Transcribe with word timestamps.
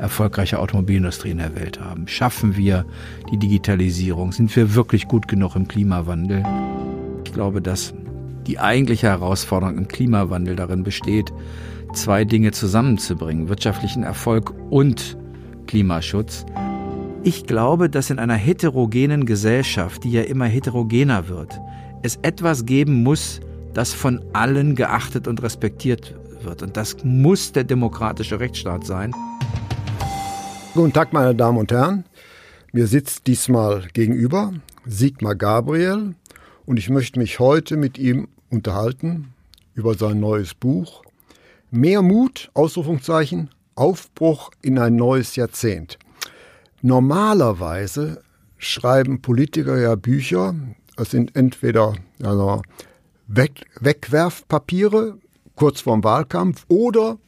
erfolgreiche 0.00 0.58
Automobilindustrie 0.58 1.30
in 1.30 1.38
der 1.38 1.54
Welt 1.54 1.80
haben? 1.80 2.08
Schaffen 2.08 2.56
wir 2.56 2.84
die 3.30 3.36
Digitalisierung? 3.36 4.32
Sind 4.32 4.54
wir 4.56 4.74
wirklich 4.74 5.06
gut 5.06 5.28
genug 5.28 5.56
im 5.56 5.68
Klimawandel? 5.68 6.42
Ich 7.24 7.32
glaube, 7.32 7.62
dass 7.62 7.94
die 8.46 8.58
eigentliche 8.58 9.08
Herausforderung 9.08 9.78
im 9.78 9.88
Klimawandel 9.88 10.56
darin 10.56 10.82
besteht, 10.82 11.32
zwei 11.92 12.24
Dinge 12.24 12.52
zusammenzubringen, 12.52 13.48
wirtschaftlichen 13.48 14.02
Erfolg 14.02 14.52
und 14.70 15.16
Klimaschutz. 15.66 16.46
Ich 17.22 17.46
glaube, 17.46 17.90
dass 17.90 18.10
in 18.10 18.18
einer 18.18 18.34
heterogenen 18.34 19.26
Gesellschaft, 19.26 20.04
die 20.04 20.12
ja 20.12 20.22
immer 20.22 20.46
heterogener 20.46 21.28
wird, 21.28 21.60
es 22.02 22.16
etwas 22.22 22.64
geben 22.64 23.02
muss, 23.02 23.40
das 23.74 23.92
von 23.92 24.20
allen 24.32 24.74
geachtet 24.74 25.28
und 25.28 25.42
respektiert 25.42 26.14
wird. 26.42 26.62
Und 26.62 26.76
das 26.76 26.96
muss 27.04 27.52
der 27.52 27.64
demokratische 27.64 28.40
Rechtsstaat 28.40 28.86
sein. 28.86 29.14
Guten 30.72 30.92
Tag, 30.92 31.12
meine 31.12 31.34
Damen 31.34 31.58
und 31.58 31.72
Herren. 31.72 32.04
Mir 32.70 32.86
sitzt 32.86 33.26
diesmal 33.26 33.88
gegenüber 33.92 34.52
Sigmar 34.86 35.34
Gabriel 35.34 36.14
und 36.64 36.78
ich 36.78 36.88
möchte 36.88 37.18
mich 37.18 37.40
heute 37.40 37.76
mit 37.76 37.98
ihm 37.98 38.28
unterhalten 38.50 39.34
über 39.74 39.94
sein 39.94 40.20
neues 40.20 40.54
Buch 40.54 41.02
Mehr 41.72 42.02
Mut, 42.02 42.52
Ausrufungszeichen, 42.54 43.50
Aufbruch 43.74 44.52
in 44.62 44.78
ein 44.78 44.94
neues 44.94 45.34
Jahrzehnt. 45.34 45.98
Normalerweise 46.82 48.22
schreiben 48.56 49.22
Politiker 49.22 49.76
ja 49.76 49.96
Bücher, 49.96 50.54
das 50.94 51.10
sind 51.10 51.34
entweder 51.34 51.94
also 52.22 52.62
Weg 53.26 53.66
Wegwerfpapiere 53.80 55.18
kurz 55.56 55.80
vorm 55.80 56.04
Wahlkampf 56.04 56.64
oder 56.68 57.18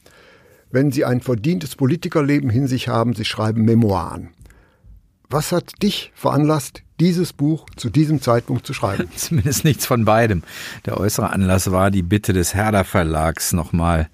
wenn 0.73 0.91
sie 0.91 1.05
ein 1.05 1.21
verdientes 1.21 1.77
Politikerleben 1.77 2.51
hin 2.51 2.67
sich 2.67 2.89
haben, 2.89 3.15
sie 3.15 3.25
schreiben 3.25 3.65
Memoiren. 3.65 4.31
Was 5.29 5.53
hat 5.53 5.83
dich 5.83 6.13
veranlasst, 6.15 6.83
dieses 7.01 7.33
Buch 7.33 7.67
zu 7.77 7.89
diesem 7.89 8.21
Zeitpunkt 8.21 8.67
zu 8.67 8.75
schreiben? 8.75 9.09
Zumindest 9.17 9.65
nichts 9.65 9.87
von 9.87 10.05
beidem. 10.05 10.43
Der 10.85 10.99
äußere 10.99 11.31
Anlass 11.31 11.71
war 11.71 11.91
die 11.91 12.03
Bitte 12.03 12.33
des 12.33 12.55
Herder 12.55 12.85
Verlags 12.85 13.53
nochmal 13.53 14.09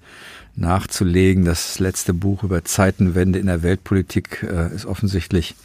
nachzulegen. 0.55 1.45
Das 1.45 1.79
letzte 1.79 2.13
Buch 2.13 2.43
über 2.43 2.63
Zeitenwende 2.63 3.39
in 3.39 3.47
der 3.47 3.63
Weltpolitik 3.63 4.43
äh, 4.43 4.73
ist 4.73 4.85
offensichtlich 4.85 5.55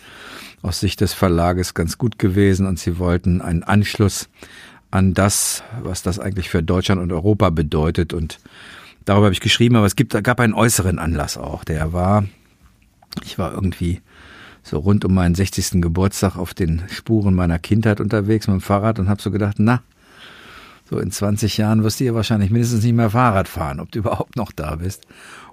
aus 0.63 0.81
Sicht 0.81 1.01
des 1.01 1.13
Verlages 1.13 1.75
ganz 1.75 1.99
gut 1.99 2.19
gewesen 2.19 2.67
und 2.67 2.79
sie 2.79 2.99
wollten 2.99 3.43
einen 3.43 3.63
Anschluss 3.63 4.29
an 4.91 5.13
das, 5.13 5.63
was 5.83 6.03
das 6.03 6.19
eigentlich 6.19 6.49
für 6.49 6.63
Deutschland 6.63 7.01
und 7.03 7.13
Europa 7.13 7.51
bedeutet 7.51 8.13
und 8.13 8.39
darüber 9.05 9.27
habe 9.27 9.35
ich 9.35 9.41
geschrieben, 9.41 9.77
aber 9.77 9.87
es 9.87 9.97
gibt, 9.97 10.23
gab 10.25 10.41
einen 10.41 10.55
äußeren 10.55 10.99
Anlass 10.99 11.37
auch, 11.37 11.65
der 11.65 11.93
war, 11.93 12.25
ich 13.25 13.39
war 13.39 13.53
irgendwie 13.53 14.01
so 14.63 14.79
rund 14.79 15.05
um 15.05 15.15
meinen 15.15 15.35
60. 15.35 15.83
Geburtstag 15.83 16.37
auf 16.37 16.55
den 16.55 16.83
Spuren 16.89 17.35
meiner 17.35 17.59
Kindheit 17.59 18.01
unterwegs 18.01 18.47
mit 18.49 18.55
dem 18.55 18.61
Fahrrad 18.61 18.99
und 18.99 19.09
habe 19.09 19.21
so 19.21 19.31
gedacht, 19.31 19.57
na, 19.59 19.83
so 20.89 20.99
in 20.99 21.11
20 21.11 21.57
Jahren 21.59 21.83
wirst 21.83 22.01
du 22.01 22.05
ja 22.05 22.15
wahrscheinlich 22.15 22.51
mindestens 22.51 22.83
nicht 22.83 22.95
mehr 22.95 23.11
Fahrrad 23.11 23.49
fahren, 23.49 23.81
ob 23.81 23.93
du 23.93 23.99
überhaupt 24.01 24.37
noch 24.37 24.53
da 24.53 24.77
bist. 24.77 25.07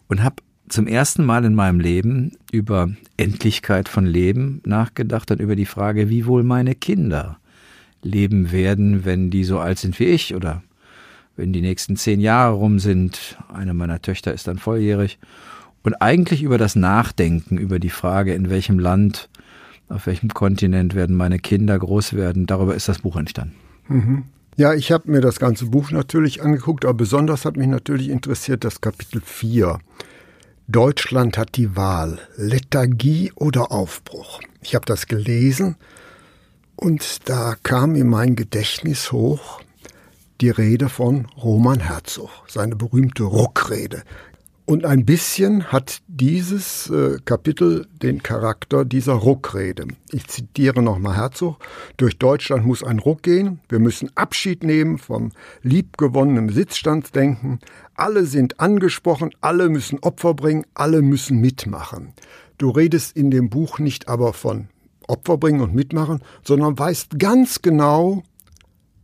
Und 0.08 0.24
habe 0.24 0.38
zum 0.70 0.88
ersten 0.88 1.26
Mal 1.26 1.44
in 1.46 1.54
meinem 1.54 1.80
Leben 1.80 2.34
über 2.52 2.90
Endlichkeit 3.18 3.90
von 3.90 4.06
Leben 4.06 4.62
nachgedacht 4.66 5.30
und 5.32 5.42
über 5.42 5.56
die 5.56 5.66
Frage, 5.66 6.10
wie 6.10 6.26
wohl 6.26 6.44
meine 6.44 6.76
Kinder 6.76 7.38
leben 8.02 8.52
werden, 8.52 9.06
wenn 9.06 9.30
die 9.30 9.44
so 9.44 9.60
alt 9.60 9.80
sind 9.80 10.00
wie 10.00 10.06
ich 10.06 10.34
oder 10.34 10.64
wenn 11.36 11.54
die 11.54 11.62
nächsten 11.62 11.96
zehn 11.96 12.20
Jahre 12.20 12.54
rum 12.54 12.80
sind. 12.80 13.38
Eine 13.54 13.74
meiner 13.74 14.02
Töchter 14.02 14.34
ist 14.34 14.48
dann 14.48 14.58
volljährig. 14.58 15.20
Und 15.84 15.96
eigentlich 15.96 16.44
über 16.44 16.58
das 16.58 16.76
Nachdenken, 16.76 17.58
über 17.58 17.80
die 17.80 17.90
Frage, 17.90 18.34
in 18.34 18.50
welchem 18.50 18.78
Land, 18.78 19.30
auf 19.90 20.06
welchem 20.06 20.30
Kontinent 20.30 20.96
werden 20.96 21.16
meine 21.16 21.40
Kinder 21.40 21.78
groß 21.78 22.14
werden, 22.14 22.46
darüber 22.46 22.76
ist 22.76 22.88
das 22.88 23.00
Buch 23.00 23.16
entstanden. 23.16 23.56
Mhm. 23.88 24.24
Ja, 24.58 24.74
ich 24.74 24.92
habe 24.92 25.10
mir 25.10 25.22
das 25.22 25.40
ganze 25.40 25.66
Buch 25.66 25.92
natürlich 25.92 26.44
angeguckt, 26.44 26.86
aber 26.86 26.94
besonders 26.94 27.46
hat 27.46 27.58
mich 27.58 27.68
natürlich 27.68 28.10
interessiert 28.10 28.64
das 28.64 28.82
Kapitel 28.82 29.22
4. 29.24 29.80
Deutschland 30.68 31.38
hat 31.38 31.56
die 31.56 31.76
Wahl, 31.76 32.20
Lethargie 32.38 33.32
oder 33.36 33.72
Aufbruch. 33.72 34.40
Ich 34.62 34.76
habe 34.76 34.86
das 34.86 35.08
gelesen 35.08 35.76
und 36.76 37.30
da 37.30 37.56
kam 37.64 37.96
in 37.96 38.08
mein 38.08 38.36
Gedächtnis 38.36 39.12
hoch 39.12 39.62
die 40.42 40.50
Rede 40.50 40.90
von 40.90 41.28
Roman 41.38 41.80
Herzog, 41.80 42.30
seine 42.48 42.76
berühmte 42.76 43.24
Ruckrede. 43.24 44.02
Und 44.66 44.86
ein 44.86 45.06
bisschen 45.06 45.72
hat 45.72 46.02
dieses 46.08 46.90
äh, 46.90 47.18
Kapitel 47.26 47.88
den 48.02 48.24
Charakter 48.24 48.86
dieser 48.86 49.14
Ruckrede. 49.14 49.88
Ich 50.12 50.28
zitiere 50.28 50.82
nochmal 50.82 51.18
Herzog. 51.18 51.58
Durch 51.98 52.18
Deutschland 52.18 52.66
muss 52.66 52.84
ein 52.84 53.00
Ruck 53.00 53.22
gehen. 53.22 53.60
Wir 53.70 53.80
müssen 53.80 54.10
Abschied 54.16 54.64
nehmen 54.64 54.98
vom 54.98 55.32
liebgewonnenen 55.62 56.50
Sitzstandsdenken. 56.50 57.60
Alle 57.96 58.26
sind 58.26 58.60
angesprochen, 58.60 59.32
alle 59.42 59.70
müssen 59.70 60.00
Opfer 60.00 60.34
bringen, 60.34 60.66
alle 60.74 61.02
müssen 61.02 61.40
mitmachen. 61.40 62.14
Du 62.58 62.70
redest 62.70 63.16
in 63.18 63.30
dem 63.30 63.50
Buch 63.50 63.78
nicht 63.78 64.08
aber 64.08 64.34
von 64.34 64.70
Opfer 65.08 65.38
bringen 65.38 65.62
und 65.62 65.76
mitmachen, 65.76 66.22
sondern 66.44 66.80
weißt 66.80 67.20
ganz 67.20 67.62
genau, 67.62 68.24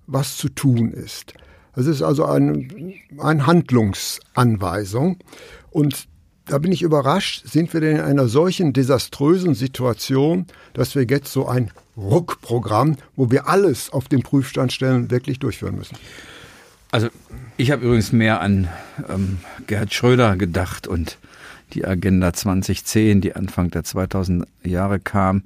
was 0.07 0.37
zu 0.37 0.49
tun 0.49 0.91
ist. 0.91 1.33
Es 1.75 1.85
ist 1.85 2.01
also 2.01 2.25
eine, 2.25 2.67
eine 3.19 3.45
Handlungsanweisung. 3.45 5.19
Und 5.69 6.07
da 6.45 6.57
bin 6.57 6.71
ich 6.71 6.81
überrascht, 6.81 7.45
sind 7.45 7.73
wir 7.73 7.81
denn 7.81 7.97
in 7.97 8.01
einer 8.01 8.27
solchen 8.27 8.73
desaströsen 8.73 9.53
Situation, 9.53 10.47
dass 10.73 10.95
wir 10.95 11.03
jetzt 11.03 11.31
so 11.31 11.47
ein 11.47 11.71
Ruckprogramm, 11.95 12.95
wo 13.15 13.29
wir 13.29 13.47
alles 13.47 13.91
auf 13.91 14.07
den 14.07 14.23
Prüfstand 14.23 14.73
stellen, 14.73 15.11
wirklich 15.11 15.39
durchführen 15.39 15.75
müssen? 15.75 15.97
Also 16.89 17.09
ich 17.57 17.69
habe 17.71 17.85
übrigens 17.85 18.11
mehr 18.13 18.41
an 18.41 18.69
ähm, 19.09 19.39
Gerhard 19.67 19.93
Schröder 19.93 20.37
gedacht 20.37 20.87
und 20.87 21.17
die 21.73 21.85
Agenda 21.85 22.33
2010, 22.33 23.21
die 23.21 23.35
Anfang 23.35 23.69
der 23.71 23.83
2000 23.83 24.45
Jahre 24.63 24.99
kam, 24.99 25.43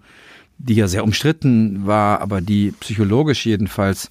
die 0.59 0.75
ja 0.75 0.87
sehr 0.87 1.03
umstritten 1.03 1.87
war, 1.87 2.21
aber 2.21 2.41
die 2.41 2.73
psychologisch 2.79 3.45
jedenfalls 3.45 4.09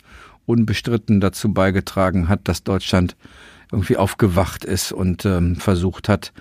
unbestritten 0.51 1.21
dazu 1.21 1.53
beigetragen 1.53 2.29
hat, 2.29 2.49
dass 2.49 2.63
Deutschland 2.63 3.17
irgendwie 3.73 3.97
aufgewacht 3.97 4.65
ist 4.65 4.93
und 4.93 5.25
ähm, 5.25 5.57
versucht 5.57 6.09
hat, 6.09 6.33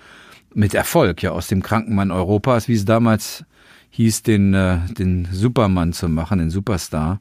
mit 0.54 0.74
Erfolg 0.74 1.22
ja 1.22 1.30
aus 1.30 1.46
dem 1.46 1.62
Krankenmann 1.62 2.10
Europas, 2.10 2.68
wie 2.68 2.74
es 2.74 2.84
damals 2.84 3.44
hieß, 3.90 4.22
den, 4.22 4.54
äh, 4.54 4.78
den 4.98 5.28
Supermann 5.30 5.92
zu 5.92 6.08
machen, 6.08 6.38
den 6.38 6.50
Superstar. 6.50 7.20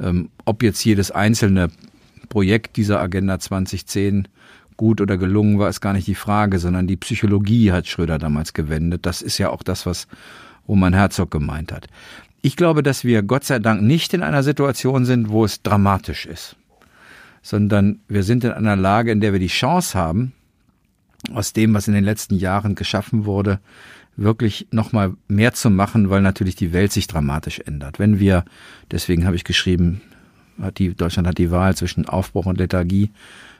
Ähm, 0.00 0.30
ob 0.44 0.62
jetzt 0.62 0.84
jedes 0.84 1.10
einzelne 1.10 1.70
Projekt 2.28 2.76
dieser 2.76 3.00
Agenda 3.00 3.38
2010 3.38 4.28
gut 4.76 5.00
oder 5.00 5.16
gelungen 5.16 5.58
war, 5.58 5.68
ist 5.68 5.80
gar 5.80 5.92
nicht 5.92 6.06
die 6.06 6.14
Frage, 6.14 6.58
sondern 6.58 6.86
die 6.86 6.96
Psychologie 6.96 7.72
hat 7.72 7.86
Schröder 7.86 8.18
damals 8.18 8.52
gewendet. 8.52 9.06
Das 9.06 9.22
ist 9.22 9.38
ja 9.38 9.50
auch 9.50 9.62
das, 9.62 9.86
was 9.86 10.08
Roman 10.66 10.94
Herzog 10.94 11.30
gemeint 11.30 11.72
hat. 11.72 11.88
Ich 12.44 12.56
glaube, 12.56 12.82
dass 12.82 13.04
wir 13.04 13.22
Gott 13.22 13.44
sei 13.44 13.60
Dank 13.60 13.82
nicht 13.82 14.12
in 14.14 14.22
einer 14.24 14.42
Situation 14.42 15.04
sind, 15.04 15.28
wo 15.28 15.44
es 15.44 15.62
dramatisch 15.62 16.26
ist, 16.26 16.56
sondern 17.40 18.00
wir 18.08 18.24
sind 18.24 18.42
in 18.42 18.50
einer 18.50 18.74
Lage, 18.74 19.12
in 19.12 19.20
der 19.20 19.32
wir 19.32 19.38
die 19.38 19.46
Chance 19.46 19.96
haben, 19.96 20.32
aus 21.32 21.52
dem, 21.52 21.72
was 21.72 21.86
in 21.86 21.94
den 21.94 22.02
letzten 22.02 22.34
Jahren 22.34 22.74
geschaffen 22.74 23.26
wurde, 23.26 23.60
wirklich 24.16 24.66
nochmal 24.72 25.14
mehr 25.28 25.54
zu 25.54 25.70
machen, 25.70 26.10
weil 26.10 26.20
natürlich 26.20 26.56
die 26.56 26.72
Welt 26.72 26.90
sich 26.90 27.06
dramatisch 27.06 27.60
ändert. 27.60 28.00
Wenn 28.00 28.18
wir, 28.18 28.44
deswegen 28.90 29.24
habe 29.24 29.36
ich 29.36 29.44
geschrieben, 29.44 30.00
hat 30.60 30.78
die, 30.78 30.94
Deutschland 30.94 31.28
hat 31.28 31.38
die 31.38 31.52
Wahl 31.52 31.76
zwischen 31.76 32.08
Aufbruch 32.08 32.46
und 32.46 32.58
Lethargie. 32.58 33.12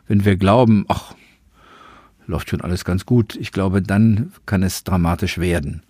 Wenn 0.08 0.24
wir 0.24 0.36
glauben, 0.36 0.86
ach, 0.88 1.14
läuft 2.26 2.50
schon 2.50 2.60
alles 2.60 2.84
ganz 2.84 3.06
gut, 3.06 3.36
ich 3.36 3.52
glaube, 3.52 3.80
dann 3.80 4.32
kann 4.44 4.64
es 4.64 4.82
dramatisch 4.82 5.38
werden 5.38 5.84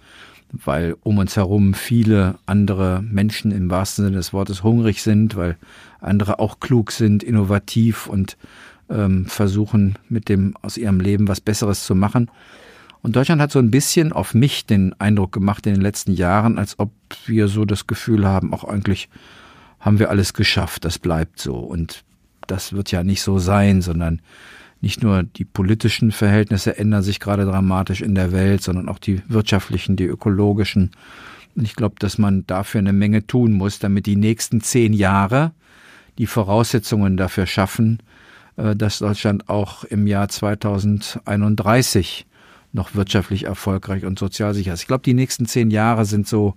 weil 0.53 0.97
um 1.03 1.19
uns 1.19 1.37
herum 1.37 1.75
viele 1.75 2.37
andere 2.47 3.03
Menschen 3.03 3.51
im 3.51 3.71
wahrsten 3.71 4.05
Sinne 4.05 4.19
des 4.19 4.33
Wortes 4.33 4.63
hungrig 4.63 5.03
sind, 5.03 5.37
weil 5.37 5.57
andere 6.01 6.39
auch 6.39 6.61
klug 6.61 6.93
sind, 6.93 7.23
innovativ 7.23 8.07
und 8.07 8.37
ähm, 8.91 9.27
versuchen 9.27 9.99
mit 10.09 10.29
dem 10.29 10.55
aus 10.61 10.77
ihrem 10.77 11.01
Leben 11.01 11.29
was 11.29 11.41
Besseres 11.41 11.85
zu 11.85 11.95
machen. 11.95 12.31
Und 13.03 13.17
Deutschland 13.17 13.41
hat 13.41 13.51
so 13.51 13.59
ein 13.59 13.71
bisschen 13.71 14.13
auf 14.13 14.35
mich 14.35 14.67
den 14.67 14.99
Eindruck 15.01 15.33
gemacht 15.33 15.67
in 15.67 15.75
den 15.75 15.83
letzten 15.83 16.13
Jahren, 16.13 16.59
als 16.59 16.79
ob 16.79 16.93
wir 17.27 17.49
so 17.49 17.65
das 17.65 17.87
Gefühl 17.87 18.27
haben, 18.27 18.53
auch 18.53 18.65
eigentlich 18.65 19.09
haben 19.81 19.99
wir 19.99 20.11
alles 20.11 20.35
geschafft, 20.35 20.85
das 20.85 20.99
bleibt 20.99 21.41
so. 21.41 21.57
Und 21.57 22.05
das 22.47 22.73
wird 22.73 22.93
ja 22.93 23.03
nicht 23.03 23.23
so 23.23 23.39
sein, 23.39 23.83
sondern 23.83 24.21
nicht 24.83 25.03
nur 25.03 25.23
die 25.23 25.45
politischen 25.45 26.13
Verhältnisse 26.13 26.77
ändern 26.77 27.05
sich 27.05 27.21
gerade 27.21 27.45
dramatisch 27.45 28.03
in 28.03 28.17
der 28.17 28.33
Welt, 28.33 28.63
sondern 28.63 28.89
auch 28.89 28.99
die 28.99 29.23
wirtschaftlichen, 29.29 29.95
die 29.95 30.05
ökologischen. 30.05 30.91
Und 31.55 31.65
ich 31.65 31.77
glaube, 31.77 31.95
dass 32.01 32.19
man 32.19 32.45
dafür 32.49 32.81
eine 32.81 32.93
Menge 32.93 33.25
tun 33.27 33.53
muss, 33.53 33.79
damit 33.79 34.07
die 34.07 34.17
nächsten 34.17 34.61
zehn 34.61 34.93
Jahre 34.93 35.53
die 36.19 36.27
Voraussetzungen 36.27 37.17
dafür 37.17 37.47
schaffen, 37.47 38.01
äh, 38.57 38.75
dass 38.75 38.99
Deutschland 38.99 39.49
auch 39.49 39.85
im 39.85 40.09
Jahr 40.09 40.29
2031 40.29 42.27
noch 42.73 42.97
wirtschaftlich 42.97 43.45
erfolgreich 43.45 44.05
und 44.05 44.19
sozial 44.19 44.53
sicher 44.53 44.73
ist. 44.73 44.81
Ich 44.83 44.89
glaube, 44.89 45.05
die 45.05 45.15
nächsten 45.15 45.47
zehn 45.47 45.71
Jahre 45.71 46.07
sind 46.07 46.27
so 46.27 46.57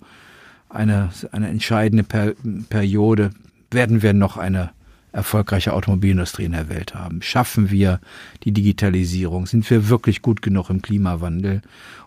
eine, 0.67 1.11
eine 1.31 1.49
entscheidende 1.49 2.03
per 2.03 2.33
Periode. 2.69 3.29
Werden 3.69 4.01
wir 4.01 4.13
noch 4.13 4.37
eine 4.37 4.71
erfolgreiche 5.15 5.73
Automobilindustrie 5.73 6.43
in 6.43 6.51
der 6.51 6.69
Welt 6.69 6.93
haben? 6.93 7.21
Schaffen 7.21 7.71
wir 7.71 8.01
die 8.43 8.51
Digitalisierung? 8.51 9.47
Sind 9.47 9.69
wir 9.69 9.87
wirklich 9.87 10.21
gut 10.21 10.41
genug 10.41 10.69
im 10.69 10.81
Klimawandel? 10.81 11.61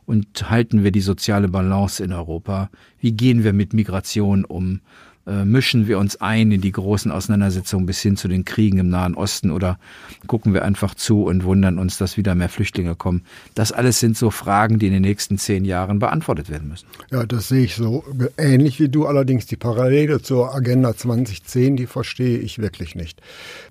Und 0.05 0.51
halten 0.51 0.85
wir 0.85 0.91
die 0.91 1.01
soziale 1.01 1.49
Balance 1.49 2.05
in 2.05 2.13
Europa? 2.13 2.71
Wie 3.01 3.13
gehen 3.13 3.45
wir 3.45 3.53
mit 3.53 3.73
Migration 3.73 4.45
um? 4.45 4.81
Äh, 5.29 5.45
mischen 5.45 5.87
wir 5.87 5.99
uns 5.99 6.21
ein 6.21 6.51
in 6.51 6.63
die 6.63 6.73
großen 6.73 7.11
Auseinandersetzungen 7.11 7.85
bis 7.85 8.01
hin 8.01 8.17
zu 8.17 8.29
den 8.29 8.47
Kriegen 8.47 8.79
im 8.79 8.89
Nahen 8.89 9.15
Osten 9.15 9.51
oder 9.51 9.79
gucken 10.27 10.55
wir 10.55 10.65
einfach 10.65 10.95
zu 10.95 11.25
und 11.25 11.45
wundern 11.45 11.79
uns, 11.79 11.99
dass 11.99 12.17
wieder 12.17 12.35
mehr 12.35 12.49
Flüchtlinge 12.49 12.95
kommen? 12.95 13.25
Das 13.55 13.71
alles 13.71 14.01
sind 14.01 14.17
so 14.17 14.31
Fragen, 14.31 14.79
die 14.79 14.87
in 14.87 14.95
den 14.95 15.03
nächsten 15.03 15.37
zehn 15.37 15.67
Jahren 15.67 15.99
beantwortet 15.99 16.49
werden 16.49 16.69
müssen. 16.69 16.87
Ja, 17.11 17.27
das 17.27 17.49
sehe 17.49 17.65
ich 17.65 17.75
so 17.75 18.05
ähnlich 18.39 18.81
wie 18.81 18.89
du. 18.89 19.07
Allerdings 19.07 19.45
die 19.45 19.57
Parallele 19.57 20.23
zur 20.23 20.55
Agenda 20.55 20.97
2010, 20.97 21.77
die 21.77 21.87
verstehe 21.87 22.39
ich 22.39 22.59
wirklich 22.59 22.95
nicht. 22.95 23.21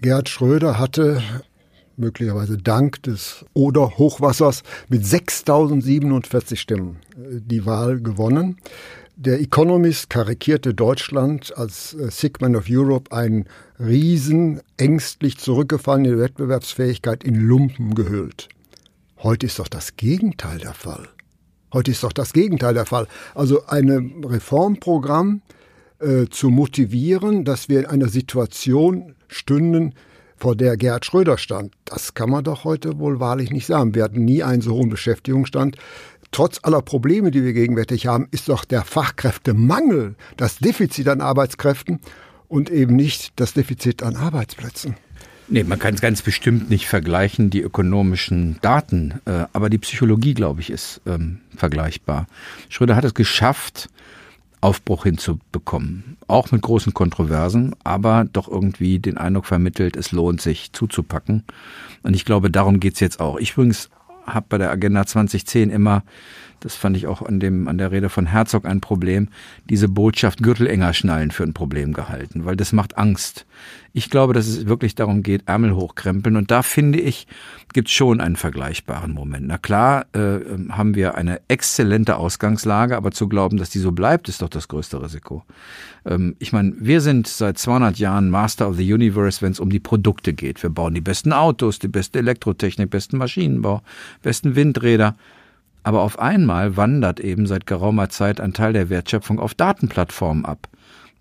Gerhard 0.02 0.30
Schröder 0.30 0.78
hatte 0.78 1.24
möglicherweise 1.96 2.58
dank 2.58 3.02
des 3.02 3.46
Oder-Hochwassers 3.54 4.62
mit 4.88 5.06
6047 5.06 6.62
Stimmen 6.62 6.98
äh, 7.16 7.42
die 7.42 7.66
Wahl 7.66 8.00
gewonnen. 8.00 8.58
Der 9.20 9.42
Economist 9.42 10.12
karikierte 10.12 10.76
Deutschland 10.76 11.52
als 11.58 11.96
äh, 11.96 12.12
Sigman 12.12 12.56
of 12.56 12.66
Europe 12.70 13.12
ein 13.12 13.46
Riesen, 13.80 14.62
ängstlich 14.78 15.40
zurückgefallene 15.40 16.20
Wettbewerbsfähigkeit 16.20 17.24
in 17.24 17.34
Lumpen 17.34 17.96
gehüllt. 17.96 18.48
Heute 19.18 19.48
ist 19.48 19.58
doch 19.58 19.70
das 19.70 19.96
Gegenteil 19.96 20.60
der 20.60 20.76
Fall. 20.76 21.10
Heute 21.74 21.90
ist 21.90 22.04
doch 22.04 22.14
das 22.14 22.32
Gegenteil 22.32 22.76
der 22.76 22.86
Fall. 22.86 23.08
Also 23.34 23.66
ein 23.66 24.24
Reformprogramm 24.24 25.42
äh, 25.98 26.28
zu 26.30 26.52
motivieren, 26.52 27.44
dass 27.44 27.70
wir 27.70 27.80
in 27.80 27.86
einer 27.88 28.10
Situation 28.10 29.16
stünden, 29.30 29.96
vor 30.38 30.56
der 30.56 30.78
Gerhard 30.78 31.06
Schröder 31.06 31.40
stand. 31.40 31.74
Das 31.86 32.14
kann 32.14 32.30
man 32.30 32.44
doch 32.44 32.64
heute 32.64 33.00
wohl 33.00 33.20
wahrlich 33.20 33.50
nicht 33.50 33.66
sagen. 33.66 33.96
Wir 33.96 34.04
hatten 34.04 34.24
nie 34.24 34.44
einen 34.44 34.62
so 34.62 34.76
hohen 34.76 34.90
Beschäftigungsstand 34.90 35.78
trotz 36.38 36.60
aller 36.62 36.84
Probleme, 36.84 37.32
die 37.32 37.44
wir 37.44 37.54
gegenwärtig 37.54 38.06
haben, 38.06 38.28
ist 38.30 38.48
doch 38.48 38.64
der 38.64 38.84
Fachkräftemangel, 38.84 40.14
das 40.38 40.60
Defizit 40.60 41.08
an 41.08 41.20
Arbeitskräften 41.20 42.00
und 42.48 42.70
eben 42.70 42.96
nicht 42.96 43.32
das 43.38 43.54
Defizit 43.54 44.04
an 44.04 44.16
Arbeitsplätzen. 44.16 44.96
Nee, 45.48 45.64
man 45.64 45.80
kann 45.80 45.96
es 45.96 46.02
ganz 46.02 46.22
bestimmt 46.22 46.70
nicht 46.70 46.86
vergleichen, 46.88 47.50
die 47.50 47.62
ökonomischen 47.62 48.60
Daten, 48.62 49.16
äh, 49.26 49.46
aber 49.52 49.72
die 49.72 49.80
Psychologie, 49.80 50.36
glaube 50.36 50.62
ich, 50.62 50.70
ist 50.70 51.02
ähm, 51.08 51.40
vergleichbar. 51.56 52.28
Schröder 52.70 52.96
hat 52.96 53.06
es 53.06 53.16
geschafft, 53.16 53.90
Aufbruch 54.62 55.06
hinzubekommen. 55.06 56.18
Auch 56.28 56.52
mit 56.52 56.62
großen 56.62 56.94
Kontroversen, 56.94 57.74
aber 57.84 58.28
doch 58.32 58.48
irgendwie 58.48 59.00
den 59.00 59.18
Eindruck 59.18 59.48
vermittelt, 59.48 59.96
es 59.96 60.12
lohnt 60.12 60.40
sich 60.40 60.72
zuzupacken. 60.72 61.46
Und 62.04 62.16
ich 62.16 62.26
glaube, 62.26 62.52
darum 62.52 62.80
geht's 62.80 63.00
jetzt 63.00 63.20
auch. 63.20 63.40
Ich 63.40 63.54
übrigens 63.54 63.90
habe 64.28 64.46
bei 64.50 64.58
der 64.58 64.70
Agenda 64.72 65.06
2010 65.06 65.70
immer, 65.70 66.04
das 66.60 66.76
fand 66.76 66.98
ich 66.98 67.08
auch 67.08 67.22
an 67.22 67.40
dem 67.40 67.68
an 67.68 67.78
der 67.78 67.92
Rede 67.92 68.10
von 68.10 68.26
Herzog 68.26 68.66
ein 68.66 68.82
Problem, 68.82 69.30
diese 69.70 69.88
Botschaft 69.88 70.42
Gürtel 70.42 70.68
enger 70.68 70.94
schnallen 70.94 71.32
für 71.32 71.44
ein 71.44 71.54
Problem 71.54 71.94
gehalten, 71.94 72.46
weil 72.46 72.56
das 72.56 72.74
macht 72.74 72.98
Angst. 72.98 73.46
Ich 73.94 74.10
glaube, 74.10 74.34
dass 74.34 74.48
es 74.48 74.68
wirklich 74.68 74.94
darum 74.94 75.24
geht, 75.24 75.44
Ärmel 75.48 75.76
hochkrempeln 75.76 76.36
und 76.36 76.52
da 76.52 76.62
finde 76.62 77.00
ich, 77.00 77.28
gibt 77.74 77.90
schon 77.90 78.22
einen 78.22 78.36
vergleichbaren 78.36 79.12
Moment. 79.12 79.48
Na 79.48 79.58
klar, 79.58 80.06
äh, 80.14 80.40
haben 80.70 80.96
wir 80.96 81.16
eine 81.16 81.42
exzellente 81.48 82.18
Ausgangslage, 82.18 82.96
aber 82.96 83.12
zu 83.12 83.28
glauben, 83.28 83.58
dass 83.58 83.72
die 83.72 83.80
so 83.80 83.92
bleibt, 83.92 84.30
ist 84.30 84.42
doch 84.42 84.50
das 84.50 84.68
größte 84.68 85.02
Risiko. 85.02 85.44
Ähm, 86.06 86.36
ich 86.40 86.54
meine, 86.54 86.74
wir 86.80 87.02
sind 87.02 87.28
seit 87.28 87.58
200 87.58 87.98
Jahren 87.98 88.30
Master 88.30 88.70
of 88.70 88.78
the 88.78 88.94
Universe, 88.94 89.42
wenn 89.42 89.52
es 89.52 89.60
um 89.60 89.70
die 89.70 89.80
Produkte 89.80 90.34
geht. 90.34 90.62
Wir 90.62 90.70
bauen 90.70 90.94
die 90.94 91.02
besten 91.02 91.34
Autos, 91.34 91.80
die 91.80 91.88
beste 91.88 92.20
Elektrotechnik, 92.20 92.90
besten 92.90 93.18
Maschinenbau, 93.18 93.82
besten 94.22 94.56
Windräder. 94.56 95.16
Aber 95.88 96.02
auf 96.02 96.20
einmal 96.20 96.76
wandert 96.76 97.22
eben 97.22 97.48
seit 97.48 97.66
geraumer 97.66 98.10
Zeit 98.10 98.42
ein 98.42 98.52
Teil 98.52 98.74
der 98.74 98.90
Wertschöpfung 98.90 99.40
auf 99.40 99.54
Datenplattformen 99.54 100.44
ab. 100.44 100.68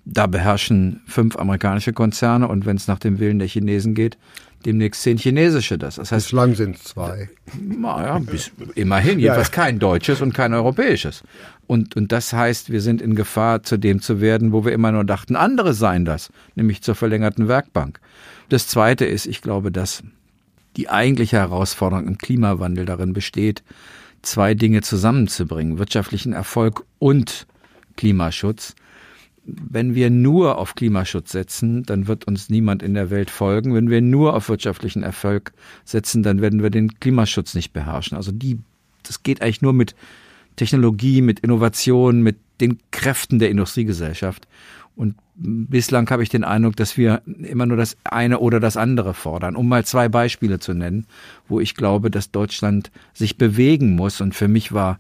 Da 0.05 0.27
beherrschen 0.27 1.03
fünf 1.07 1.37
amerikanische 1.37 1.93
Konzerne 1.93 2.49
und 2.49 2.67
wenn 2.67 2.75
es 2.75 2.89
nach 2.89 2.99
dem 2.99 3.21
Willen 3.21 3.39
der 3.39 3.47
Chinesen 3.47 3.95
geht, 3.95 4.19
demnächst 4.65 5.03
zehn 5.03 5.19
chinesische 5.19 5.79
das. 5.79 5.95
das 5.95 6.11
heißt, 6.11 6.27
Bislang 6.27 6.57
sind 6.57 6.75
es 6.75 6.83
zwei. 6.83 7.29
Naja, 7.63 8.19
bis, 8.19 8.51
immerhin, 8.75 9.21
jedenfalls 9.21 9.51
ja. 9.51 9.55
kein 9.55 9.79
deutsches 9.79 10.21
und 10.21 10.35
kein 10.35 10.53
europäisches. 10.53 11.23
Und, 11.69 11.95
und 11.95 12.11
das 12.11 12.33
heißt, 12.33 12.73
wir 12.73 12.81
sind 12.81 13.01
in 13.01 13.15
Gefahr, 13.15 13.63
zu 13.63 13.77
dem 13.77 14.03
zu 14.03 14.21
werden, 14.21 14.51
wo 14.51 14.65
wir 14.65 14.73
immer 14.73 14.91
nur 14.91 15.05
dachten, 15.05 15.37
andere 15.37 15.75
seien 15.75 16.05
das, 16.05 16.33
nämlich 16.57 16.83
zur 16.83 16.97
verlängerten 16.97 17.47
Werkbank. 17.47 18.01
Das 18.49 18.67
Zweite 18.67 19.05
ist, 19.05 19.27
ich 19.27 19.43
glaube, 19.43 19.71
dass 19.71 20.03
die 20.77 20.89
eigentliche 20.89 21.37
Herausforderung 21.37 22.09
im 22.09 22.19
Klimawandel 22.19 22.85
darin 22.85 23.13
besteht, 23.13 23.63
zwei 24.26 24.55
Dinge 24.55 24.82
zusammenzubringen, 24.82 25.78
wirtschaftlichen 25.78 26.32
Erfolg 26.32 26.84
und 26.99 27.46
Klimaschutz. 27.96 28.75
Wenn 29.44 29.94
wir 29.94 30.11
nur 30.11 30.58
auf 30.58 30.75
Klimaschutz 30.75 31.31
setzen, 31.31 31.84
dann 31.84 32.08
wird 32.08 32.26
uns 32.26 32.50
niemand 32.50 32.82
in 32.82 32.94
der 32.94 33.11
Welt 33.11 33.31
folgen. 33.31 33.75
Wenn 33.75 33.88
wir 33.88 34.00
nur 34.00 34.34
auf 34.34 34.49
wirtschaftlichen 34.49 35.05
Erfolg 35.05 35.52
setzen, 35.84 36.25
dann 36.25 36.40
werden 36.40 36.62
wir 36.62 36.70
den 36.70 36.99
Klimaschutz 36.99 37.55
nicht 37.55 37.73
beherrschen. 37.73 38.17
Also 38.17 38.32
die, 38.32 38.58
das 39.05 39.23
geht 39.23 39.40
eigentlich 39.40 39.62
nur 39.62 39.73
mit 39.73 39.94
Technologie, 40.56 41.22
mit 41.22 41.40
Innovation, 41.40 42.22
mit 42.22 42.37
den 42.61 42.79
Kräften 42.90 43.38
der 43.38 43.50
Industriegesellschaft. 43.50 44.49
Und 44.96 45.14
bislang 45.34 46.08
habe 46.10 46.22
ich 46.22 46.31
den 46.31 46.43
Eindruck, 46.43 46.75
dass 46.76 46.96
wir 46.96 47.20
immer 47.26 47.67
nur 47.67 47.76
das 47.76 47.98
eine 48.05 48.38
oder 48.41 48.60
das 48.60 48.79
andere 48.79 49.12
fordern. 49.12 49.55
Um 49.55 49.69
mal 49.69 49.84
zwei 49.84 50.08
Beispiele 50.08 50.58
zu 50.58 50.72
nennen, 50.72 51.06
wo 51.48 51.60
ich 51.60 51.74
glaube, 51.74 52.10
dass 52.10 52.31
Deutschland 52.31 52.91
sich 53.12 53.36
bewegen 53.36 53.94
muss. 53.94 54.22
Und 54.22 54.34
für 54.34 54.48
mich 54.48 54.72
war, 54.72 54.98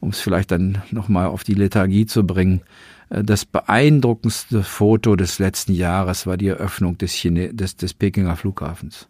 um 0.00 0.10
es 0.10 0.20
vielleicht 0.20 0.50
dann 0.50 0.82
nochmal 0.90 1.26
auf 1.26 1.44
die 1.44 1.54
Lethargie 1.54 2.06
zu 2.06 2.26
bringen, 2.26 2.62
äh, 3.10 3.22
das 3.22 3.44
beeindruckendste 3.44 4.64
Foto 4.64 5.14
des 5.14 5.38
letzten 5.38 5.72
Jahres 5.72 6.26
war 6.26 6.36
die 6.36 6.48
Eröffnung 6.48 6.98
des, 6.98 7.12
Chine 7.12 7.54
des, 7.54 7.76
des 7.76 7.94
Pekinger 7.94 8.36
Flughafens. 8.36 9.08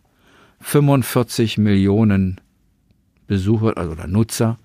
45 0.61 1.57
Millionen 1.57 2.41
Besucher 3.27 3.77
also 3.77 3.93
oder 3.93 4.07
Nutzer, 4.07 4.59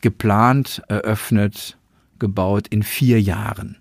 geplant, 0.00 0.82
eröffnet, 0.88 1.78
gebaut 2.18 2.66
in 2.68 2.82
vier 2.82 3.20
Jahren. 3.20 3.76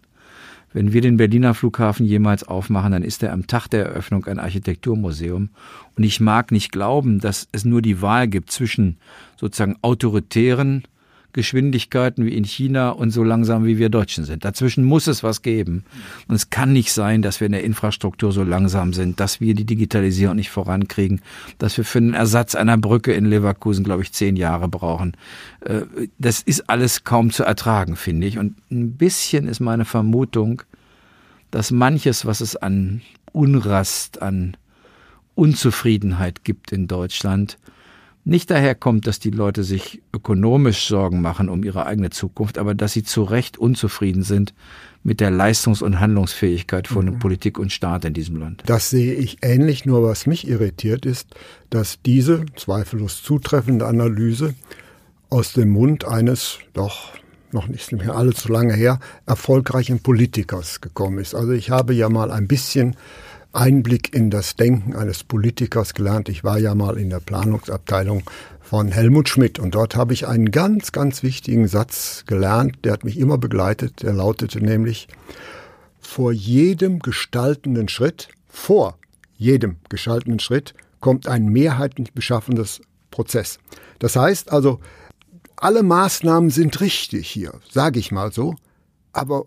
Wenn 0.75 0.91
wir 0.91 0.99
den 0.99 1.15
Berliner 1.15 1.53
Flughafen 1.53 2.05
jemals 2.05 2.43
aufmachen, 2.43 2.91
dann 2.91 3.01
ist 3.01 3.23
er 3.23 3.31
am 3.31 3.47
Tag 3.47 3.69
der 3.69 3.85
Eröffnung 3.85 4.25
ein 4.25 4.39
Architekturmuseum. 4.39 5.47
Und 5.95 6.03
ich 6.03 6.19
mag 6.19 6.51
nicht 6.51 6.73
glauben, 6.73 7.21
dass 7.21 7.47
es 7.53 7.63
nur 7.63 7.81
die 7.81 8.01
Wahl 8.01 8.27
gibt 8.27 8.51
zwischen 8.51 8.97
sozusagen 9.37 9.77
autoritären 9.81 10.83
Geschwindigkeiten 11.35 12.25
wie 12.25 12.33
in 12.33 12.45
China 12.45 12.91
und 12.91 13.11
so 13.11 13.21
langsam 13.21 13.65
wie 13.65 13.77
wir 13.77 13.89
Deutschen 13.89 14.23
sind. 14.23 14.45
Dazwischen 14.45 14.85
muss 14.85 15.05
es 15.05 15.21
was 15.21 15.41
geben. 15.41 15.83
Und 16.29 16.35
es 16.35 16.49
kann 16.49 16.71
nicht 16.71 16.93
sein, 16.93 17.21
dass 17.21 17.41
wir 17.41 17.47
in 17.47 17.51
der 17.51 17.65
Infrastruktur 17.65 18.31
so 18.31 18.41
langsam 18.43 18.93
sind, 18.93 19.19
dass 19.19 19.41
wir 19.41 19.53
die 19.53 19.65
Digitalisierung 19.65 20.37
nicht 20.37 20.49
vorankriegen, 20.49 21.21
dass 21.57 21.75
wir 21.75 21.83
für 21.83 21.99
den 21.99 22.13
Ersatz 22.13 22.55
einer 22.55 22.77
Brücke 22.77 23.11
in 23.11 23.25
Leverkusen, 23.25 23.83
glaube 23.83 24.01
ich, 24.01 24.13
zehn 24.13 24.37
Jahre 24.37 24.69
brauchen. 24.69 25.17
Äh, 25.59 25.81
das 26.17 26.41
ist 26.41 26.69
alles 26.69 27.03
kaum 27.03 27.31
zu 27.31 27.43
ertragen, 27.43 27.97
finde 27.97 28.27
ich. 28.27 28.37
Und 28.37 28.55
ein 28.71 28.93
bisschen 28.93 29.49
ist 29.49 29.59
meine 29.59 29.83
Vermutung, 29.83 30.61
dass 31.51 31.69
manches, 31.69 32.25
was 32.25 32.39
es 32.39 32.55
an 32.55 33.01
Unrast, 33.33 34.21
an 34.21 34.55
Unzufriedenheit 35.35 36.45
gibt 36.45 36.71
in 36.71 36.87
Deutschland, 36.87 37.57
nicht 38.25 38.49
daher 38.49 38.73
kommt, 38.73 39.05
dass 39.05 39.19
die 39.19 39.29
Leute 39.29 39.63
sich 39.63 40.01
ökonomisch 40.13 40.87
Sorgen 40.87 41.21
machen 41.21 41.47
um 41.47 41.63
ihre 41.63 41.85
eigene 41.85 42.09
Zukunft, 42.09 42.57
aber 42.57 42.73
dass 42.73 42.93
sie 42.93 43.03
zu 43.03 43.23
Recht 43.23 43.57
unzufrieden 43.57 44.23
sind 44.23 44.53
mit 45.03 45.19
der 45.19 45.29
Leistungs- 45.29 45.83
und 45.83 45.99
Handlungsfähigkeit 45.99 46.87
von 46.87 47.05
mhm. 47.05 47.19
Politik 47.19 47.59
und 47.59 47.71
Staat 47.71 48.03
in 48.03 48.15
diesem 48.15 48.37
Land. 48.37 48.63
Das 48.65 48.89
sehe 48.89 49.13
ich 49.13 49.37
ähnlich, 49.43 49.85
nur 49.85 50.01
was 50.01 50.25
mich 50.25 50.47
irritiert 50.47 51.05
ist, 51.05 51.35
dass 51.69 52.01
diese 52.03 52.45
zweifellos 52.55 53.21
zutreffende 53.21 53.85
Analyse 53.85 54.55
aus 55.29 55.53
dem 55.53 55.69
Mund 55.69 56.05
eines 56.05 56.57
doch 56.73 57.11
noch 57.51 57.67
nicht 57.67 57.91
mehr 57.91 58.15
allzu 58.15 58.51
lange 58.51 58.73
her, 58.73 58.99
erfolgreichen 59.27 59.99
Politikers 59.99 60.81
gekommen 60.81 61.19
ist. 61.19 61.35
Also 61.35 61.51
ich 61.51 61.69
habe 61.69 61.93
ja 61.93 62.09
mal 62.09 62.31
ein 62.31 62.47
bisschen 62.47 62.95
Einblick 63.55 64.13
in 64.13 64.29
das 64.29 64.55
Denken 64.55 64.95
eines 64.95 65.23
Politikers 65.23 65.93
gelernt. 65.93 66.29
Ich 66.29 66.43
war 66.43 66.57
ja 66.59 66.75
mal 66.75 66.97
in 66.97 67.09
der 67.09 67.19
Planungsabteilung 67.19 68.23
von 68.61 68.89
Helmut 68.89 69.29
Schmidt 69.29 69.59
und 69.59 69.75
dort 69.75 69.95
habe 69.95 70.13
ich 70.13 70.27
einen 70.27 70.51
ganz, 70.51 70.91
ganz 70.91 71.23
wichtigen 71.23 71.67
Satz 71.67 72.23
gelernt, 72.25 72.77
der 72.83 72.93
hat 72.93 73.03
mich 73.03 73.17
immer 73.17 73.37
begleitet, 73.37 74.01
der 74.01 74.13
lautete 74.13 74.59
nämlich, 74.59 75.07
vor 75.99 76.31
jedem 76.31 76.99
gestaltenden 76.99 77.87
Schritt, 77.87 78.29
vor 78.47 78.97
jedem 79.37 79.77
gestaltenden 79.89 80.39
Schritt 80.39 80.73
kommt 80.99 81.27
ein 81.27 81.45
mehrheitlich 81.47 82.13
beschaffendes 82.13 82.81
Prozess. 83.11 83.59
Das 83.99 84.15
heißt 84.15 84.51
also, 84.51 84.79
alle 85.55 85.83
Maßnahmen 85.83 86.49
sind 86.49 86.81
richtig 86.81 87.29
hier, 87.29 87.53
sage 87.69 87.99
ich 87.99 88.11
mal 88.11 88.31
so, 88.31 88.55
aber 89.13 89.45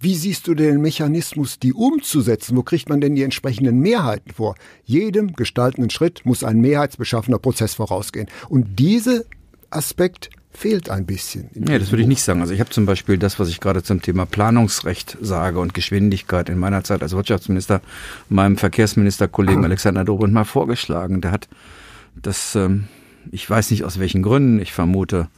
wie 0.00 0.14
siehst 0.14 0.46
du 0.48 0.54
den 0.54 0.80
Mechanismus, 0.80 1.58
die 1.58 1.74
umzusetzen? 1.74 2.56
Wo 2.56 2.62
kriegt 2.62 2.88
man 2.88 3.02
denn 3.02 3.14
die 3.14 3.22
entsprechenden 3.22 3.80
Mehrheiten 3.80 4.32
vor? 4.32 4.54
Jedem 4.84 5.34
gestaltenden 5.34 5.90
Schritt 5.90 6.24
muss 6.24 6.42
ein 6.42 6.60
mehrheitsbeschaffener 6.60 7.38
Prozess 7.38 7.74
vorausgehen. 7.74 8.28
Und 8.48 8.78
dieser 8.78 9.20
Aspekt 9.68 10.30
fehlt 10.52 10.88
ein 10.88 11.04
bisschen. 11.04 11.50
Nee, 11.54 11.78
das 11.78 11.92
würde 11.92 12.02
ich 12.02 12.08
nicht 12.08 12.22
sagen. 12.22 12.40
Also 12.40 12.54
ich 12.54 12.60
habe 12.60 12.70
zum 12.70 12.86
Beispiel 12.86 13.18
das, 13.18 13.38
was 13.38 13.50
ich 13.50 13.60
gerade 13.60 13.82
zum 13.82 14.00
Thema 14.00 14.24
Planungsrecht 14.24 15.18
sage 15.20 15.60
und 15.60 15.74
Geschwindigkeit 15.74 16.48
in 16.48 16.58
meiner 16.58 16.82
Zeit 16.82 17.02
als 17.02 17.12
Wirtschaftsminister 17.12 17.82
meinem 18.30 18.56
Verkehrsministerkollegen 18.56 19.64
Alexander 19.64 20.04
Dobrindt 20.04 20.32
mal 20.32 20.44
vorgeschlagen. 20.44 21.20
Der 21.20 21.30
hat 21.30 21.48
das, 22.16 22.54
ähm, 22.54 22.88
ich 23.30 23.48
weiß 23.48 23.70
nicht 23.70 23.84
aus 23.84 23.98
welchen 23.98 24.22
Gründen, 24.22 24.60
ich 24.60 24.72
vermute, 24.72 25.28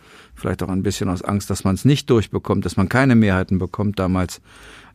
vielleicht 0.42 0.62
auch 0.62 0.68
ein 0.68 0.82
bisschen 0.82 1.08
aus 1.08 1.22
Angst, 1.22 1.48
dass 1.48 1.64
man 1.64 1.74
es 1.74 1.84
nicht 1.84 2.10
durchbekommt, 2.10 2.66
dass 2.66 2.76
man 2.76 2.88
keine 2.88 3.14
Mehrheiten 3.14 3.58
bekommt, 3.58 3.98
damals 3.98 4.42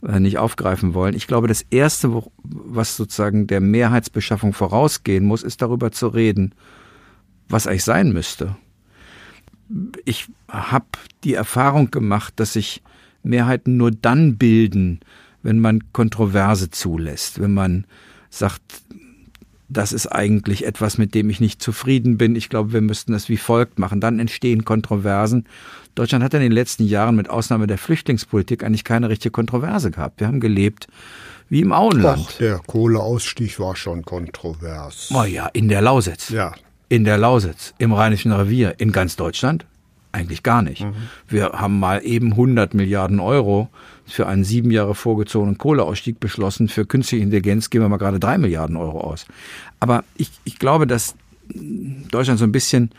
äh, 0.06 0.20
nicht 0.20 0.38
aufgreifen 0.38 0.94
wollen. 0.94 1.16
Ich 1.16 1.26
glaube, 1.26 1.48
das 1.48 1.64
Erste, 1.70 2.24
was 2.44 2.96
sozusagen 2.96 3.48
der 3.48 3.62
Mehrheitsbeschaffung 3.62 4.54
vorausgehen 4.54 5.26
muss, 5.26 5.44
ist 5.44 5.62
darüber 5.62 5.92
zu 5.92 6.08
reden, 6.10 6.54
was 7.50 7.66
eigentlich 7.66 7.86
sein 7.86 8.14
müsste. 8.14 8.56
Ich 10.06 10.28
habe 10.50 10.86
die 11.24 11.34
Erfahrung 11.34 11.90
gemacht, 11.92 12.34
dass 12.38 12.54
sich 12.54 12.84
Mehrheiten 13.24 13.78
nur 13.78 13.92
dann 13.92 14.38
bilden, 14.38 15.00
wenn 15.44 15.60
man 15.60 15.94
Kontroverse 15.94 16.70
zulässt, 16.70 17.40
wenn 17.40 17.54
man 17.54 17.86
sagt, 18.30 18.82
das 19.70 19.92
ist 19.92 20.08
eigentlich 20.08 20.66
etwas, 20.66 20.98
mit 20.98 21.14
dem 21.14 21.30
ich 21.30 21.40
nicht 21.40 21.62
zufrieden 21.62 22.18
bin. 22.18 22.36
Ich 22.36 22.50
glaube, 22.50 22.74
wir 22.74 22.82
müssten 22.82 23.12
das 23.12 23.30
wie 23.30 23.38
folgt 23.38 23.80
machen. 23.80 24.00
Dann 24.00 24.20
entstehen 24.20 24.66
Kontroversen. 24.66 25.46
Deutschland 25.96 26.24
hat 26.24 26.34
in 26.34 26.42
den 26.42 26.52
letzten 26.52 26.86
Jahren 26.86 27.16
mit 27.16 27.30
Ausnahme 27.30 27.68
der 27.68 27.78
Flüchtlingspolitik 27.78 28.64
eigentlich 28.64 28.84
keine 28.84 29.10
richtige 29.10 29.32
Kontroverse 29.32 29.92
gehabt. 29.92 30.20
Wir 30.20 30.28
haben 30.28 30.40
gelebt 30.40 30.88
wie 31.50 31.62
im 31.62 31.74
Auenland. 31.74 32.28
Ach, 32.30 32.38
der 32.38 32.60
Kohleausstieg 32.60 33.60
war 33.60 33.76
schon 33.76 34.04
kontrovers. 34.04 35.10
Oh 35.14 35.24
ja, 35.24 35.48
in 35.48 35.70
der 35.70 35.82
Lausitz. 35.82 36.30
Ja. 36.30 36.54
In 36.90 37.04
der 37.04 37.18
Lausitz, 37.18 37.74
im 37.80 37.92
Rheinischen 37.92 38.32
Revier, 38.32 38.76
in 38.78 38.92
ganz 38.92 39.18
Deutschland 39.18 39.66
eigentlich 40.18 40.44
gar 40.44 40.62
nicht. 40.62 40.84
Mhm. 40.84 40.94
Wir 41.28 41.52
haben 41.54 41.80
mal 41.80 42.02
eben 42.04 42.32
100 42.32 42.74
Milliarden 42.74 43.20
Euro 43.20 43.70
für 44.06 44.28
einen 44.28 44.44
sieben 44.44 44.72
Jahre 44.72 44.96
vorgezogenen 44.96 45.58
Kohleausstieg 45.58 46.20
beschlossen. 46.20 46.68
Für 46.68 46.86
künstliche 46.86 47.24
Intelligenz 47.24 47.70
geben 47.70 47.86
wir 47.86 47.90
mal 47.90 47.98
gerade 47.98 48.20
drei 48.20 48.38
Milliarden 48.38 48.78
Euro 48.78 49.02
aus. 49.02 49.26
Aber 49.80 50.04
ich, 50.16 50.32
ich 50.44 50.60
glaube, 50.60 50.88
dass 50.88 51.16
Deutschland 51.54 52.40
so 52.40 52.46
ein 52.46 52.52
bisschen 52.52 52.92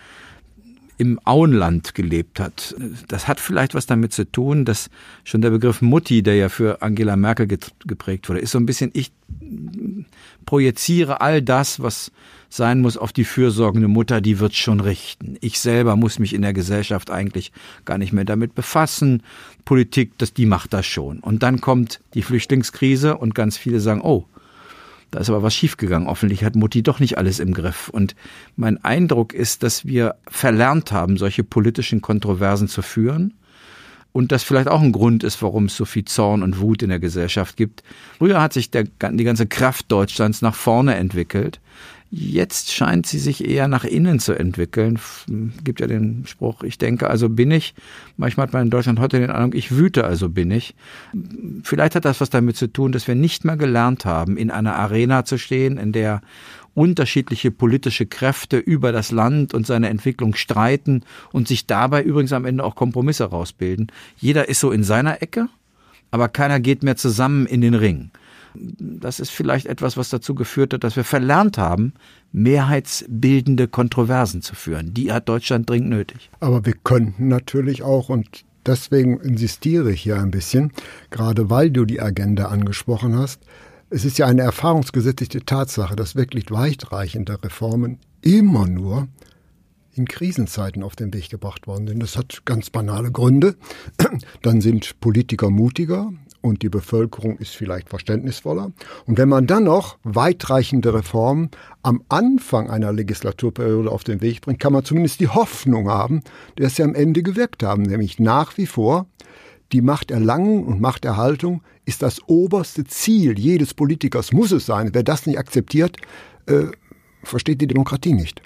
im 0.99 1.21
Auenland 1.25 1.95
gelebt 1.95 2.41
hat. 2.41 2.75
Das 3.07 3.29
hat 3.29 3.39
vielleicht 3.39 3.75
was 3.75 3.87
damit 3.87 4.13
zu 4.13 4.31
tun, 4.31 4.65
dass 4.65 4.91
schon 5.25 5.41
der 5.41 5.51
Begriff 5.51 5.81
Mutti, 5.81 6.23
der 6.25 6.35
ja 6.35 6.49
für 6.49 6.83
Angela 6.83 7.17
Merkel 7.17 7.47
geprägt 7.47 8.29
wurde, 8.29 8.41
ist 8.41 8.51
so 8.51 8.59
ein 8.59 8.67
bisschen, 8.67 8.91
ich 8.95 9.13
projiziere 10.45 11.21
all 11.21 11.41
das, 11.41 11.81
was 11.81 12.11
sein 12.51 12.81
muss 12.81 12.97
auf 12.97 13.13
die 13.13 13.25
fürsorgende 13.25 13.89
Mutter, 13.89 14.21
die 14.21 14.41
wird 14.41 14.57
schon 14.57 14.81
richten. 14.81 15.37
Ich 15.41 15.61
selber 15.61 15.97
muss 15.97 16.19
mich 16.19 16.35
in 16.35 16.43
der 16.43 16.53
Gesellschaft 16.53 17.11
eigentlich 17.11 17.53
gar 17.85 17.99
nicht 17.99 18.13
mehr 18.13 18.25
damit 18.25 18.55
befassen. 18.55 19.23
Politik, 19.65 20.13
das, 20.19 20.33
die 20.33 20.47
macht 20.47 20.73
das 20.73 20.87
schon. 20.87 21.21
Und 21.21 21.43
dann 21.43 21.61
kommt 21.61 22.01
die 22.15 22.23
Flüchtlingskrise 22.23 23.19
und 23.19 23.35
ganz 23.35 23.57
viele 23.57 23.81
sagen, 23.81 24.01
oh, 24.03 24.25
da 25.11 25.21
ist 25.21 25.31
aber 25.31 25.43
was 25.43 25.55
schiefgegangen. 25.55 26.09
Offensichtlich 26.09 26.47
hat 26.47 26.55
Mutti 26.55 26.83
doch 26.83 27.01
nicht 27.01 27.17
alles 27.19 27.41
im 27.41 27.55
Griff. 27.55 27.89
Und 27.89 28.15
mein 28.57 28.83
Eindruck 28.85 29.33
ist, 29.33 29.63
dass 29.63 29.85
wir 29.85 30.17
verlernt 30.27 30.93
haben, 30.93 31.17
solche 31.17 31.45
politischen 31.45 32.03
Kontroversen 32.03 32.69
zu 32.69 32.83
führen. 32.83 33.35
Und 34.13 34.33
das 34.33 34.43
vielleicht 34.43 34.69
auch 34.69 34.81
ein 34.81 34.93
Grund 34.93 35.23
ist, 35.23 35.43
warum 35.43 35.67
es 35.67 35.77
so 35.77 35.85
viel 35.85 36.05
Zorn 36.05 36.43
und 36.43 36.61
Wut 36.61 36.83
in 36.83 36.89
der 36.89 36.99
Gesellschaft 36.99 37.57
gibt. 37.57 37.83
Früher 38.19 38.41
hat 38.41 38.53
sich 38.53 38.71
der, 38.71 38.85
die 38.85 39.25
ganze 39.25 39.47
Kraft 39.47 39.93
Deutschlands 39.93 40.43
nach 40.43 40.55
vorne 40.55 40.97
entwickelt. 40.97 41.61
Jetzt 42.11 42.73
scheint 42.73 43.07
sie 43.07 43.19
sich 43.19 43.47
eher 43.47 43.69
nach 43.69 43.85
innen 43.85 44.19
zu 44.19 44.33
entwickeln. 44.33 44.99
Gibt 45.63 45.81
ja 45.81 45.87
den 45.87 46.25
Spruch, 46.27 46.63
ich 46.63 46.79
denke, 46.79 47.11
also 47.11 47.29
bin 47.29 47.51
ich. 47.51 47.75
Manchmal 48.17 48.47
hat 48.47 48.55
man 48.55 48.63
in 48.63 48.71
Deutschland 48.71 48.99
heute 48.99 49.21
den 49.21 49.31
Eindruck, 49.31 49.55
ich 49.55 49.77
wüte, 49.77 50.05
also 50.05 50.31
bin 50.31 50.51
ich. 50.51 50.75
Vielleicht 51.63 51.95
hat 51.95 52.07
das 52.07 52.23
was 52.23 52.31
damit 52.31 52.57
zu 52.57 52.73
tun, 52.73 52.93
dass 52.93 53.07
wir 53.09 53.15
nicht 53.15 53.45
mehr 53.45 53.59
gelernt 53.59 54.07
haben, 54.07 54.39
in 54.39 54.51
einer 54.51 54.77
Arena 54.77 55.27
zu 55.27 55.37
stehen, 55.37 55.77
in 55.77 55.93
der 55.93 56.23
unterschiedliche 56.73 57.51
politische 57.51 58.07
Kräfte 58.07 58.57
über 58.57 58.91
das 58.91 59.11
Land 59.11 59.53
und 59.53 59.67
seine 59.67 59.91
Entwicklung 59.91 60.35
streiten 60.35 61.03
und 61.33 61.47
sich 61.47 61.67
dabei 61.67 62.03
übrigens 62.03 62.33
am 62.33 62.47
Ende 62.47 62.65
auch 62.65 62.75
Kompromisse 62.75 63.25
rausbilden. 63.25 63.93
Jeder 64.17 64.49
ist 64.49 64.61
so 64.61 64.71
in 64.71 64.83
seiner 64.83 65.21
Ecke, 65.21 65.49
aber 66.11 66.29
keiner 66.29 66.59
geht 66.59 66.83
mehr 66.83 66.97
zusammen 66.97 67.45
in 67.45 67.61
den 67.61 67.75
Ring 67.75 68.11
das 68.55 69.21
ist 69.21 69.31
vielleicht 69.31 69.67
etwas, 69.67 69.97
was 69.97 70.09
dazu 70.11 70.35
geführt 70.35 70.75
hat, 70.75 70.85
dass 70.85 70.97
wir 70.97 71.05
verlernt 71.05 71.59
haben, 71.59 71.95
mehrheitsbildende 72.33 73.69
Kontroversen 73.69 74.43
zu 74.43 74.55
führen. 74.55 74.95
Die 74.95 75.13
hat 75.13 75.29
Deutschland 75.29 75.69
dringend 75.69 75.91
nötig. 75.91 76.31
Aber 76.41 76.65
wir 76.65 76.75
könnten 76.75 77.29
natürlich 77.29 77.83
auch, 77.83 78.09
und 78.09 78.45
deswegen 78.67 79.19
insistiere 79.21 79.93
ich 79.93 80.03
hier 80.03 80.21
ein 80.21 80.31
bisschen, 80.31 80.73
gerade 81.11 81.51
weil 81.51 81.71
du 81.71 81.85
die 81.85 82.01
Agenda 82.01 82.47
angesprochen 82.47 83.17
hast, 83.17 83.41
es 83.91 84.05
ist 84.05 84.19
ja 84.19 84.27
eine 84.27 84.43
erfahrungsgesättigte 84.43 85.45
Tatsache, 85.47 85.97
dass 85.97 86.15
wirklich 86.15 86.51
weitreichende 86.51 87.43
Reformen 87.43 87.99
immer 88.21 88.67
nur 88.67 89.09
in 89.95 90.07
Krisenzeiten 90.07 90.83
auf 90.83 90.95
den 90.95 91.13
Weg 91.13 91.31
gebracht 91.31 91.67
worden 91.67 91.89
sind. 91.89 92.01
Das 92.01 92.17
hat 92.17 92.43
ganz 92.45 92.71
banale 92.71 93.11
Gründe. 93.11 93.57
Dann 94.43 94.61
sind 94.61 95.01
Politiker 95.01 95.51
mutiger, 95.51 96.13
und 96.41 96.63
die 96.63 96.69
Bevölkerung 96.69 97.37
ist 97.39 97.57
vielleicht 97.57 97.89
verständnisvoller. 97.89 98.73
Und 99.07 99.19
wenn 99.19 99.29
man 99.29 99.47
dann 99.47 99.65
noch 99.65 99.99
weitreichende 100.05 100.95
Reformen 100.95 101.51
am 101.83 102.03
Anfang 102.09 102.71
einer 102.71 102.93
Legislaturperiode 102.93 103.91
auf 103.91 104.05
den 104.05 104.21
Weg 104.21 104.43
bringt, 104.43 104.61
kann 104.61 104.73
man 104.73 104.85
zumindest 104.85 105.21
die 105.21 105.29
Hoffnung 105.29 105.89
haben, 105.89 106.23
dass 106.57 106.77
sie 106.77 106.83
am 106.83 106.95
Ende 106.95 107.23
gewirkt 107.23 107.63
haben, 107.63 107.83
nämlich 107.83 108.19
nach 108.19 108.57
wie 108.57 108.67
vor 108.67 109.07
die 109.73 109.83
Machterlangung 109.83 110.67
und 110.67 110.81
Machterhaltung 110.81 111.63
ist 111.85 112.03
das 112.03 112.21
oberste 112.27 112.85
Ziel 112.85 113.39
jedes 113.39 113.75
Politikers, 113.75 114.33
muss 114.33 114.53
es 114.53 114.67
sein. 114.67 114.91
Wer 114.93 115.03
das 115.03 115.27
nicht 115.27 115.39
akzeptiert, 115.39 115.97
äh, 116.47 116.65
versteht 117.23 117.61
die 117.61 117.67
Demokratie 117.67 118.15
nicht 118.15 118.41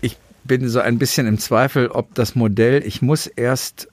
Ich 0.00 0.16
bin 0.44 0.68
so 0.68 0.80
ein 0.80 0.98
bisschen 0.98 1.26
im 1.26 1.38
Zweifel, 1.38 1.88
ob 1.88 2.14
das 2.14 2.34
Modell, 2.34 2.82
ich 2.84 3.02
muss 3.02 3.26
erst 3.26 3.88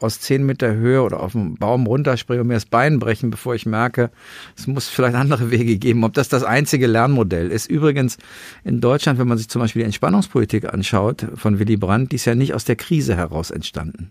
aus 0.00 0.20
zehn 0.20 0.44
Meter 0.44 0.74
Höhe 0.74 1.02
oder 1.02 1.20
auf 1.20 1.32
dem 1.32 1.56
Baum 1.56 1.86
runterspringen 1.86 2.42
und 2.42 2.48
mir 2.48 2.54
das 2.54 2.66
Bein 2.66 2.98
brechen, 2.98 3.30
bevor 3.30 3.54
ich 3.54 3.66
merke, 3.66 4.10
es 4.56 4.66
muss 4.66 4.88
vielleicht 4.88 5.16
andere 5.16 5.50
Wege 5.50 5.76
geben. 5.78 6.04
Ob 6.04 6.14
das 6.14 6.28
das 6.28 6.44
einzige 6.44 6.86
Lernmodell 6.86 7.50
ist. 7.50 7.70
Übrigens 7.70 8.18
in 8.64 8.80
Deutschland, 8.80 9.18
wenn 9.18 9.28
man 9.28 9.38
sich 9.38 9.48
zum 9.48 9.60
Beispiel 9.60 9.80
die 9.80 9.86
Entspannungspolitik 9.86 10.72
anschaut 10.72 11.26
von 11.34 11.58
Willy 11.58 11.76
Brandt, 11.76 12.12
die 12.12 12.16
ist 12.16 12.24
ja 12.24 12.34
nicht 12.34 12.54
aus 12.54 12.64
der 12.64 12.76
Krise 12.76 13.16
heraus 13.16 13.50
entstanden 13.50 14.10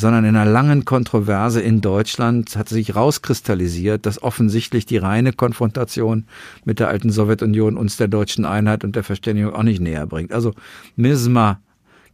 sondern 0.00 0.24
in 0.24 0.36
einer 0.36 0.50
langen 0.50 0.84
Kontroverse 0.84 1.60
in 1.60 1.80
Deutschland 1.80 2.56
hat 2.56 2.68
sich 2.68 2.94
rauskristallisiert, 2.94 4.06
dass 4.06 4.22
offensichtlich 4.22 4.86
die 4.86 4.98
reine 4.98 5.32
Konfrontation 5.32 6.24
mit 6.64 6.80
der 6.80 6.88
alten 6.88 7.10
Sowjetunion 7.10 7.76
uns 7.76 7.96
der 7.96 8.08
deutschen 8.08 8.44
Einheit 8.44 8.84
und 8.84 8.96
der 8.96 9.04
Verständigung 9.04 9.54
auch 9.54 9.62
nicht 9.62 9.80
näher 9.80 10.06
bringt. 10.06 10.32
Also 10.32 10.52
mal 10.96 11.58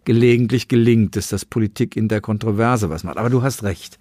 gelegentlich 0.04 0.68
gelingt 0.68 1.16
es, 1.16 1.28
dass 1.28 1.44
Politik 1.44 1.96
in 1.96 2.08
der 2.08 2.20
Kontroverse 2.20 2.90
was 2.90 3.04
macht. 3.04 3.18
Aber 3.18 3.30
du 3.30 3.42
hast 3.42 3.62
recht. 3.62 3.98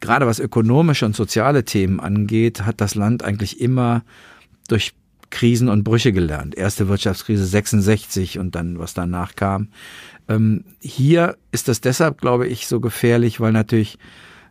Gerade 0.00 0.26
was 0.26 0.40
ökonomische 0.40 1.06
und 1.06 1.16
soziale 1.16 1.64
Themen 1.64 2.00
angeht, 2.00 2.66
hat 2.66 2.80
das 2.80 2.94
Land 2.94 3.24
eigentlich 3.24 3.60
immer 3.60 4.04
durch 4.68 4.92
Krisen 5.30 5.68
und 5.68 5.84
Brüche 5.84 6.12
gelernt. 6.12 6.54
Erste 6.54 6.88
Wirtschaftskrise 6.88 7.46
66 7.46 8.38
und 8.38 8.54
dann, 8.54 8.78
was 8.78 8.94
danach 8.94 9.34
kam. 9.34 9.68
Ähm, 10.28 10.64
hier 10.80 11.36
ist 11.52 11.68
das 11.68 11.80
deshalb, 11.80 12.20
glaube 12.20 12.46
ich, 12.46 12.66
so 12.66 12.80
gefährlich, 12.80 13.40
weil 13.40 13.52
natürlich 13.52 13.98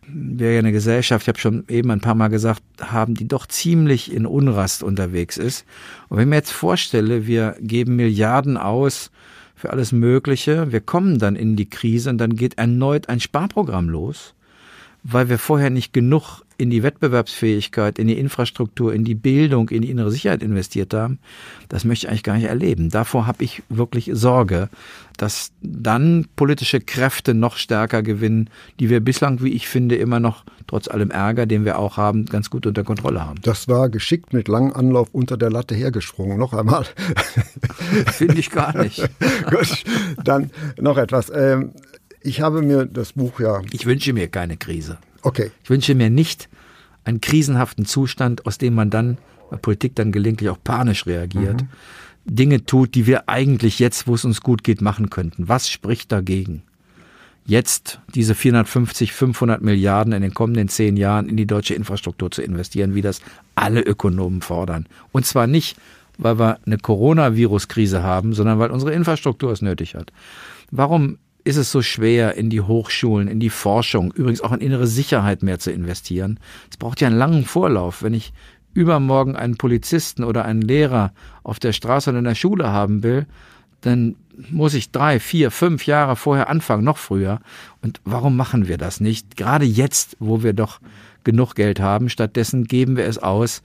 wir 0.08 0.52
ja 0.52 0.58
eine 0.60 0.72
Gesellschaft, 0.72 1.24
ich 1.24 1.28
habe 1.28 1.38
schon 1.38 1.64
eben 1.68 1.90
ein 1.90 2.00
paar 2.00 2.14
Mal 2.14 2.28
gesagt, 2.28 2.62
haben, 2.80 3.14
die 3.14 3.26
doch 3.26 3.46
ziemlich 3.46 4.12
in 4.12 4.26
Unrast 4.26 4.82
unterwegs 4.82 5.36
ist. 5.36 5.64
Und 6.08 6.16
wenn 6.16 6.24
ich 6.24 6.30
mir 6.30 6.36
jetzt 6.36 6.52
vorstelle, 6.52 7.26
wir 7.26 7.56
geben 7.60 7.96
Milliarden 7.96 8.56
aus 8.56 9.10
für 9.56 9.70
alles 9.70 9.90
Mögliche. 9.90 10.70
Wir 10.70 10.80
kommen 10.80 11.18
dann 11.18 11.34
in 11.34 11.56
die 11.56 11.68
Krise 11.68 12.10
und 12.10 12.18
dann 12.18 12.36
geht 12.36 12.58
erneut 12.58 13.08
ein 13.08 13.18
Sparprogramm 13.20 13.88
los, 13.88 14.34
weil 15.02 15.28
wir 15.28 15.38
vorher 15.38 15.70
nicht 15.70 15.92
genug 15.92 16.42
in 16.58 16.70
die 16.70 16.82
Wettbewerbsfähigkeit, 16.82 17.98
in 17.98 18.06
die 18.06 18.18
Infrastruktur, 18.18 18.94
in 18.94 19.04
die 19.04 19.14
Bildung, 19.14 19.68
in 19.68 19.82
die 19.82 19.90
innere 19.90 20.10
Sicherheit 20.10 20.42
investiert 20.42 20.94
haben, 20.94 21.18
das 21.68 21.84
möchte 21.84 22.06
ich 22.06 22.10
eigentlich 22.10 22.22
gar 22.22 22.36
nicht 22.36 22.46
erleben. 22.46 22.90
Davor 22.90 23.26
habe 23.26 23.44
ich 23.44 23.62
wirklich 23.68 24.10
Sorge, 24.12 24.68
dass 25.16 25.52
dann 25.60 26.26
politische 26.36 26.80
Kräfte 26.80 27.34
noch 27.34 27.56
stärker 27.56 28.02
gewinnen, 28.02 28.50
die 28.80 28.90
wir 28.90 29.00
bislang, 29.00 29.42
wie 29.42 29.52
ich 29.52 29.68
finde, 29.68 29.96
immer 29.96 30.20
noch 30.20 30.44
trotz 30.66 30.88
allem 30.88 31.10
Ärger, 31.10 31.46
den 31.46 31.64
wir 31.64 31.78
auch 31.78 31.96
haben, 31.96 32.26
ganz 32.26 32.50
gut 32.50 32.66
unter 32.66 32.84
Kontrolle 32.84 33.24
haben. 33.24 33.40
Das 33.42 33.68
war 33.68 33.88
geschickt 33.88 34.32
mit 34.32 34.48
langem 34.48 34.72
Anlauf 34.72 35.08
unter 35.12 35.36
der 35.36 35.50
Latte 35.50 35.74
hergesprungen. 35.74 36.38
Noch 36.38 36.52
einmal. 36.52 36.84
Finde 38.12 38.38
ich 38.38 38.50
gar 38.50 38.76
nicht. 38.76 38.98
gut, 39.50 39.84
dann 40.24 40.50
noch 40.78 40.98
etwas. 40.98 41.30
Ähm, 41.34 41.72
ich 42.20 42.40
habe 42.40 42.62
mir 42.62 42.86
das 42.86 43.12
Buch 43.12 43.40
ja. 43.40 43.62
Ich 43.70 43.86
wünsche 43.86 44.12
mir 44.12 44.28
keine 44.28 44.56
Krise. 44.56 44.98
Okay. 45.26 45.50
Ich 45.64 45.70
wünsche 45.70 45.96
mir 45.96 46.08
nicht 46.08 46.48
einen 47.02 47.20
krisenhaften 47.20 47.84
Zustand, 47.84 48.46
aus 48.46 48.58
dem 48.58 48.74
man 48.74 48.90
dann, 48.90 49.18
bei 49.50 49.56
Politik 49.56 49.96
dann 49.96 50.12
gelegentlich 50.12 50.50
auch 50.50 50.58
panisch 50.62 51.04
reagiert, 51.06 51.62
mhm. 51.62 51.68
Dinge 52.26 52.64
tut, 52.64 52.94
die 52.94 53.08
wir 53.08 53.28
eigentlich 53.28 53.80
jetzt, 53.80 54.06
wo 54.06 54.14
es 54.14 54.24
uns 54.24 54.40
gut 54.40 54.62
geht, 54.62 54.80
machen 54.80 55.10
könnten. 55.10 55.48
Was 55.48 55.68
spricht 55.68 56.12
dagegen? 56.12 56.62
Jetzt 57.44 58.00
diese 58.14 58.36
450, 58.36 59.12
500 59.12 59.62
Milliarden 59.62 60.12
in 60.12 60.22
den 60.22 60.32
kommenden 60.32 60.68
zehn 60.68 60.96
Jahren 60.96 61.28
in 61.28 61.36
die 61.36 61.46
deutsche 61.46 61.74
Infrastruktur 61.74 62.30
zu 62.30 62.42
investieren, 62.42 62.94
wie 62.94 63.02
das 63.02 63.20
alle 63.56 63.80
Ökonomen 63.80 64.42
fordern. 64.42 64.86
Und 65.10 65.26
zwar 65.26 65.48
nicht, 65.48 65.76
weil 66.18 66.38
wir 66.38 66.60
eine 66.66 66.78
Coronavirus-Krise 66.78 68.04
haben, 68.04 68.32
sondern 68.32 68.60
weil 68.60 68.70
unsere 68.70 68.92
Infrastruktur 68.92 69.50
es 69.50 69.60
nötig 69.60 69.96
hat. 69.96 70.12
Warum 70.70 71.18
ist 71.46 71.56
es 71.56 71.70
so 71.70 71.80
schwer, 71.80 72.34
in 72.34 72.50
die 72.50 72.60
Hochschulen, 72.60 73.28
in 73.28 73.38
die 73.38 73.50
Forschung, 73.50 74.12
übrigens 74.12 74.40
auch 74.40 74.52
in 74.52 74.60
innere 74.60 74.88
Sicherheit 74.88 75.42
mehr 75.42 75.60
zu 75.60 75.70
investieren. 75.70 76.40
Es 76.70 76.76
braucht 76.76 77.00
ja 77.00 77.06
einen 77.06 77.18
langen 77.18 77.44
Vorlauf. 77.44 78.02
Wenn 78.02 78.14
ich 78.14 78.32
übermorgen 78.74 79.36
einen 79.36 79.56
Polizisten 79.56 80.24
oder 80.24 80.44
einen 80.44 80.60
Lehrer 80.60 81.12
auf 81.44 81.60
der 81.60 81.72
Straße 81.72 82.10
oder 82.10 82.18
in 82.18 82.24
der 82.24 82.34
Schule 82.34 82.70
haben 82.70 83.04
will, 83.04 83.26
dann 83.80 84.16
muss 84.50 84.74
ich 84.74 84.90
drei, 84.90 85.20
vier, 85.20 85.52
fünf 85.52 85.86
Jahre 85.86 86.16
vorher 86.16 86.50
anfangen, 86.50 86.82
noch 86.82 86.98
früher. 86.98 87.40
Und 87.80 88.00
warum 88.04 88.36
machen 88.36 88.66
wir 88.66 88.76
das 88.76 89.00
nicht? 89.00 89.36
Gerade 89.36 89.64
jetzt, 89.64 90.16
wo 90.18 90.42
wir 90.42 90.52
doch 90.52 90.80
genug 91.22 91.54
Geld 91.54 91.78
haben. 91.78 92.08
Stattdessen 92.08 92.64
geben 92.64 92.96
wir 92.96 93.04
es 93.04 93.18
aus 93.18 93.62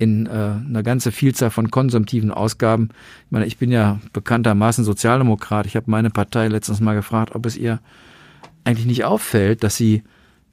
in 0.00 0.24
äh, 0.24 0.30
einer 0.30 0.82
ganze 0.82 1.12
Vielzahl 1.12 1.50
von 1.50 1.70
konsumtiven 1.70 2.30
Ausgaben. 2.30 2.88
Ich 3.26 3.30
meine, 3.30 3.44
ich 3.44 3.58
bin 3.58 3.70
ja 3.70 4.00
bekanntermaßen 4.14 4.82
Sozialdemokrat. 4.82 5.66
Ich 5.66 5.76
habe 5.76 5.90
meine 5.90 6.08
Partei 6.08 6.48
letztens 6.48 6.80
mal 6.80 6.94
gefragt, 6.94 7.34
ob 7.34 7.44
es 7.44 7.54
ihr 7.54 7.80
eigentlich 8.64 8.86
nicht 8.86 9.04
auffällt, 9.04 9.62
dass 9.62 9.76
sie 9.76 10.02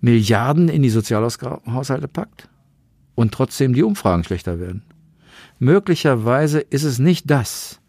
Milliarden 0.01 0.67
in 0.67 0.83
die 0.83 0.89
Sozialhaushalte 0.89 2.09
packt 2.09 2.49
und 3.15 3.33
trotzdem 3.33 3.73
die 3.73 3.83
Umfragen 3.83 4.25
schlechter 4.25 4.59
werden. 4.59 4.83
Möglicherweise 5.59 6.59
ist 6.59 6.83
es 6.83 6.99
nicht 6.99 7.31
das, 7.31 7.79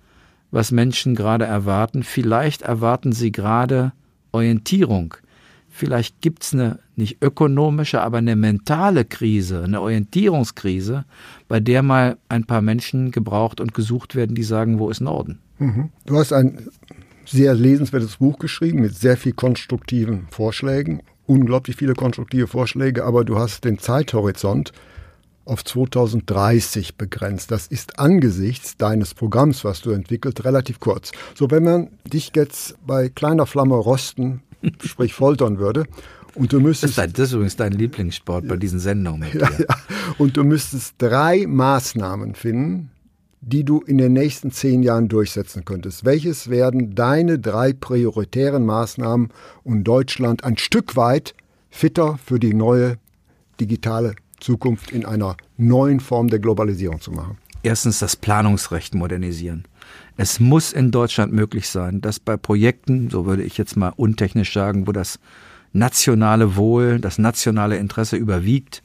was 0.53 0.71
Menschen 0.71 1.17
gerade 1.17 1.45
erwarten. 1.45 2.05
Vielleicht 2.05 2.63
erwarten 2.63 3.11
sie 3.11 3.33
gerade 3.33 3.93
Orientierung, 4.31 5.15
Vielleicht 5.79 6.21
gibt 6.23 6.43
es 6.43 6.55
eine 6.55 6.81
nicht 6.97 7.23
ökonomische, 7.23 8.01
aber 8.01 8.19
eine 8.19 8.35
mentale 8.35 9.05
Krise, 9.05 9.63
eine 9.63 9.81
Orientierungskrise, 9.81 11.05
bei 11.47 11.61
der 11.61 11.85
mal 11.85 12.17
ein 12.29 12.43
paar 12.43 12.63
Menschen 12.63 13.13
gebraucht 13.13 13.61
und 13.61 13.75
gesucht 13.75 14.17
werden, 14.17 14.35
die 14.35 14.43
sagen, 14.43 14.81
wo 14.81 14.91
ist 14.91 15.01
Norden? 15.01 15.39
Mhm. 15.61 15.91
Du 16.05 16.19
hast 16.19 16.33
ein 16.33 16.67
sehr 17.25 17.55
lesenswertes 17.55 18.17
Buch 18.17 18.41
geschrieben 18.41 18.81
mit 18.81 18.97
sehr 18.97 19.17
viel 19.17 19.35
konstruktiven 19.35 20.27
Vorschlägen, 20.33 21.01
unglaublich 21.27 21.77
viele 21.77 21.95
konstruktive 21.95 22.49
Vorschläge, 22.49 23.05
aber 23.05 23.25
du 23.25 23.39
hast 23.39 23.65
den 23.65 23.79
Zeithorizont 23.79 24.73
auf 25.45 25.65
2030 25.65 26.97
begrenzt. 26.97 27.53
Das 27.53 27.69
ist 27.69 28.01
angesichts 28.01 28.77
deines 28.77 29.15
Programms, 29.15 29.65
was 29.65 29.81
du 29.81 29.93
entwickelt, 29.93 30.45
relativ 30.45 30.81
kurz. 30.81 31.13
So, 31.37 31.53
wenn 31.53 31.63
man 31.63 31.91
dich 32.05 32.33
jetzt 32.35 32.75
bei 32.85 33.09
kleiner 33.09 33.47
Flamme 33.47 33.77
rosten 33.77 34.43
sprich 34.85 35.15
foltern 35.15 35.59
würde. 35.59 35.85
Und 36.35 36.53
du 36.53 36.61
müsstest, 36.61 36.99
das, 36.99 37.07
ist, 37.07 37.13
dein, 37.13 37.13
das 37.15 37.29
ist 37.29 37.33
übrigens 37.33 37.57
dein 37.57 37.73
Lieblingssport 37.73 38.47
bei 38.47 38.57
diesen 38.57 38.79
Sendungen. 38.79 39.29
Ja, 39.33 39.51
ja. 39.59 39.67
Und 40.19 40.37
du 40.37 40.45
müsstest 40.45 40.95
drei 40.99 41.47
Maßnahmen 41.47 42.35
finden, 42.35 42.91
die 43.41 43.65
du 43.65 43.81
in 43.81 43.99
den 43.99 44.13
nächsten 44.13 44.51
zehn 44.51 44.83
Jahren 44.83 45.09
durchsetzen 45.09 45.65
könntest. 45.65 46.05
Welches 46.05 46.51
werden 46.51 46.95
deine 46.95 47.39
drei 47.39 47.73
prioritären 47.73 48.67
Maßnahmen, 48.67 49.31
um 49.65 49.85
Deutschland 49.85 50.45
ein 50.45 50.59
Stück 50.59 50.97
weit 50.97 51.35
fitter 51.71 52.19
für 52.25 52.39
die 52.39 52.55
neue 52.55 52.99
digitale 53.61 54.15
Zukunft 54.41 54.91
in 54.91 55.05
einer 55.05 55.37
neuen 55.57 56.01
Form 56.01 56.29
der 56.29 56.39
Globalisierung 56.39 57.01
zu 57.01 57.13
machen? 57.13 57.39
Erstens 57.63 57.99
das 57.99 58.17
Planungsrecht 58.17 58.95
modernisieren. 58.95 59.67
Es 60.21 60.41
muss 60.41 60.73
in 60.73 60.91
Deutschland 60.91 61.33
möglich 61.33 61.69
sein, 61.69 62.01
dass 62.01 62.19
bei 62.19 62.37
Projekten, 62.37 63.09
so 63.09 63.25
würde 63.25 63.45
ich 63.45 63.57
jetzt 63.57 63.77
mal 63.77 63.93
untechnisch 63.95 64.53
sagen, 64.53 64.89
wo 64.89 64.91
das 64.91 65.21
nationale 65.73 66.57
Wohl, 66.57 66.99
das 66.99 67.19
nationale 67.19 67.77
Interesse 67.77 68.17
überwiegt, 68.17 68.83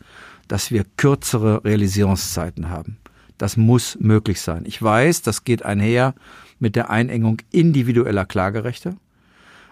dass 0.47 0.69
wir 0.69 0.85
kürzere 0.95 1.65
Realisierungszeiten 1.65 2.69
haben. 2.69 2.97
Das 3.39 3.57
muss 3.57 3.97
möglich 3.99 4.41
sein. 4.41 4.65
Ich 4.67 4.79
weiß, 4.79 5.23
das 5.23 5.43
geht 5.43 5.65
einher 5.65 6.13
mit 6.59 6.75
der 6.75 6.91
Einengung 6.91 7.41
individueller 7.51 8.25
Klagerechte. 8.25 8.95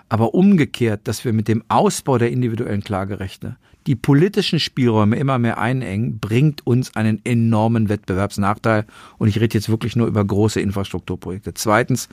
Aber 0.10 0.34
umgekehrt, 0.34 1.02
dass 1.04 1.26
wir 1.26 1.32
mit 1.32 1.48
dem 1.48 1.64
Ausbau 1.68 2.18
der 2.18 2.32
individuellen 2.32 2.84
Klagerechte 2.84 3.58
die 3.88 3.96
politischen 3.96 4.60
Spielräume 4.60 5.16
immer 5.16 5.40
mehr 5.40 5.58
einengen, 5.58 6.20
bringt 6.20 6.66
uns 6.66 6.96
einen 6.96 7.20
enormen 7.26 7.90
Wettbewerbsnachteil. 7.90 8.86
Und 9.18 9.28
ich 9.28 9.40
rede 9.40 9.58
jetzt 9.58 9.70
wirklich 9.70 9.96
nur 9.96 10.08
über 10.08 10.24
große 10.24 10.62
Infrastrukturprojekte. 10.62 11.54
Zweitens, 11.54 12.08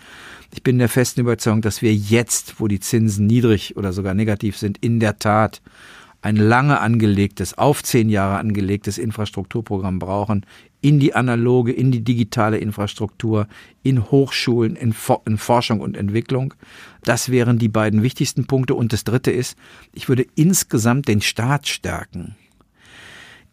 ich 0.52 0.62
bin 0.62 0.78
der 0.78 0.88
festen 0.88 1.20
Überzeugung, 1.20 1.60
dass 1.60 1.82
wir 1.82 1.94
jetzt, 1.94 2.58
wo 2.58 2.68
die 2.68 2.80
Zinsen 2.80 3.26
niedrig 3.26 3.76
oder 3.76 3.92
sogar 3.92 4.14
negativ 4.14 4.56
sind, 4.56 4.78
in 4.78 4.98
der 5.00 5.18
Tat 5.18 5.60
ein 6.20 6.36
lange 6.36 6.80
angelegtes, 6.80 7.56
auf 7.56 7.82
zehn 7.82 8.08
Jahre 8.08 8.38
angelegtes 8.38 8.98
Infrastrukturprogramm 8.98 9.98
brauchen, 9.98 10.44
in 10.80 11.00
die 11.00 11.14
analoge, 11.14 11.72
in 11.72 11.90
die 11.90 12.02
digitale 12.02 12.58
Infrastruktur, 12.58 13.46
in 13.82 14.10
Hochschulen, 14.10 14.76
in, 14.76 14.94
in, 15.24 15.38
Forschung 15.38 15.80
und 15.80 15.96
Entwicklung. 15.96 16.54
Das 17.04 17.30
wären 17.30 17.58
die 17.58 17.68
beiden 17.68 18.02
wichtigsten 18.02 18.46
Punkte. 18.46 18.74
Und 18.74 18.92
das 18.92 19.04
Dritte 19.04 19.30
ist, 19.30 19.56
ich 19.92 20.08
würde 20.08 20.26
insgesamt 20.34 21.08
den 21.08 21.20
Staat 21.20 21.68
stärken. 21.68 22.36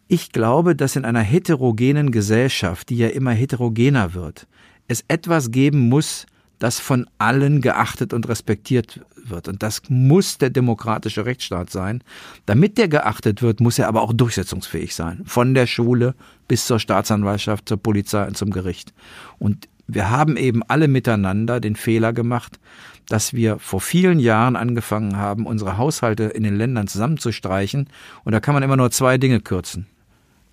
Ich 0.08 0.30
glaube, 0.30 0.76
dass 0.76 0.94
in 0.94 1.04
einer 1.04 1.20
heterogenen 1.20 2.12
Gesellschaft, 2.12 2.90
die 2.90 2.96
ja 2.96 3.08
immer 3.08 3.32
heterogener 3.32 4.14
wird, 4.14 4.46
es 4.86 5.04
etwas 5.08 5.50
geben 5.50 5.88
muss, 5.88 6.26
das 6.58 6.80
von 6.80 7.06
allen 7.18 7.60
geachtet 7.60 8.12
und 8.12 8.28
respektiert 8.28 9.00
wird. 9.16 9.48
Und 9.48 9.62
das 9.62 9.82
muss 9.88 10.38
der 10.38 10.50
demokratische 10.50 11.26
Rechtsstaat 11.26 11.70
sein. 11.70 12.02
Damit 12.46 12.78
der 12.78 12.88
geachtet 12.88 13.42
wird, 13.42 13.60
muss 13.60 13.78
er 13.78 13.88
aber 13.88 14.02
auch 14.02 14.12
durchsetzungsfähig 14.12 14.94
sein. 14.94 15.22
Von 15.26 15.54
der 15.54 15.66
Schule 15.66 16.14
bis 16.48 16.66
zur 16.66 16.78
Staatsanwaltschaft, 16.78 17.68
zur 17.68 17.76
Polizei 17.76 18.26
und 18.26 18.36
zum 18.36 18.50
Gericht. 18.50 18.94
Und 19.38 19.68
wir 19.86 20.10
haben 20.10 20.36
eben 20.36 20.62
alle 20.64 20.88
miteinander 20.88 21.60
den 21.60 21.76
Fehler 21.76 22.12
gemacht, 22.12 22.58
dass 23.08 23.34
wir 23.34 23.58
vor 23.58 23.80
vielen 23.80 24.18
Jahren 24.18 24.56
angefangen 24.56 25.16
haben, 25.16 25.46
unsere 25.46 25.76
Haushalte 25.76 26.24
in 26.24 26.42
den 26.42 26.56
Ländern 26.56 26.88
zusammenzustreichen. 26.88 27.88
Und 28.24 28.32
da 28.32 28.40
kann 28.40 28.54
man 28.54 28.62
immer 28.62 28.76
nur 28.76 28.90
zwei 28.90 29.18
Dinge 29.18 29.40
kürzen. 29.40 29.86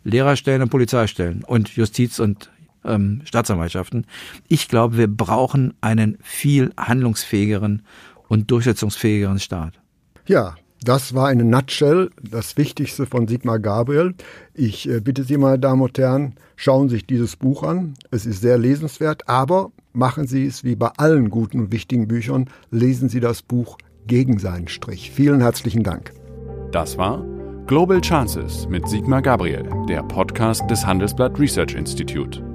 Lehrerstellen 0.03 0.61
und 0.61 0.69
Polizeistellen 0.69 1.43
und 1.43 1.75
Justiz 1.75 2.19
und 2.19 2.49
ähm, 2.85 3.21
Staatsanwaltschaften. 3.25 4.05
Ich 4.47 4.67
glaube, 4.67 4.97
wir 4.97 5.07
brauchen 5.07 5.73
einen 5.81 6.17
viel 6.21 6.71
handlungsfähigeren 6.77 7.83
und 8.27 8.49
durchsetzungsfähigeren 8.51 9.39
Staat. 9.39 9.79
Ja, 10.25 10.55
das 10.83 11.13
war 11.13 11.27
eine 11.27 11.43
Nutshell 11.43 12.09
das 12.21 12.57
Wichtigste 12.57 13.05
von 13.05 13.27
Sigmar 13.27 13.59
Gabriel. 13.59 14.15
Ich 14.53 14.89
äh, 14.89 14.99
bitte 14.99 15.23
Sie, 15.23 15.37
meine 15.37 15.59
Damen 15.59 15.81
und 15.81 15.97
Herren, 15.97 16.35
schauen 16.55 16.89
Sie 16.89 16.95
sich 16.95 17.07
dieses 17.07 17.35
Buch 17.35 17.63
an. 17.63 17.93
Es 18.11 18.25
ist 18.25 18.41
sehr 18.41 18.57
lesenswert, 18.57 19.29
aber 19.29 19.71
machen 19.93 20.27
Sie 20.27 20.45
es 20.45 20.63
wie 20.63 20.75
bei 20.75 20.89
allen 20.97 21.29
guten 21.29 21.59
und 21.59 21.71
wichtigen 21.71 22.07
Büchern, 22.07 22.49
lesen 22.69 23.07
Sie 23.07 23.19
das 23.19 23.41
Buch 23.41 23.77
gegen 24.07 24.39
seinen 24.39 24.67
Strich. 24.67 25.11
Vielen 25.11 25.41
herzlichen 25.41 25.83
Dank. 25.83 26.11
Das 26.71 26.97
war 26.97 27.23
Global 27.67 28.01
Chances 28.01 28.67
mit 28.67 28.87
Sigmar 28.89 29.21
Gabriel, 29.21 29.69
der 29.87 30.03
Podcast 30.03 30.69
des 30.69 30.85
Handelsblatt 30.85 31.39
Research 31.39 31.75
Institute. 31.75 32.52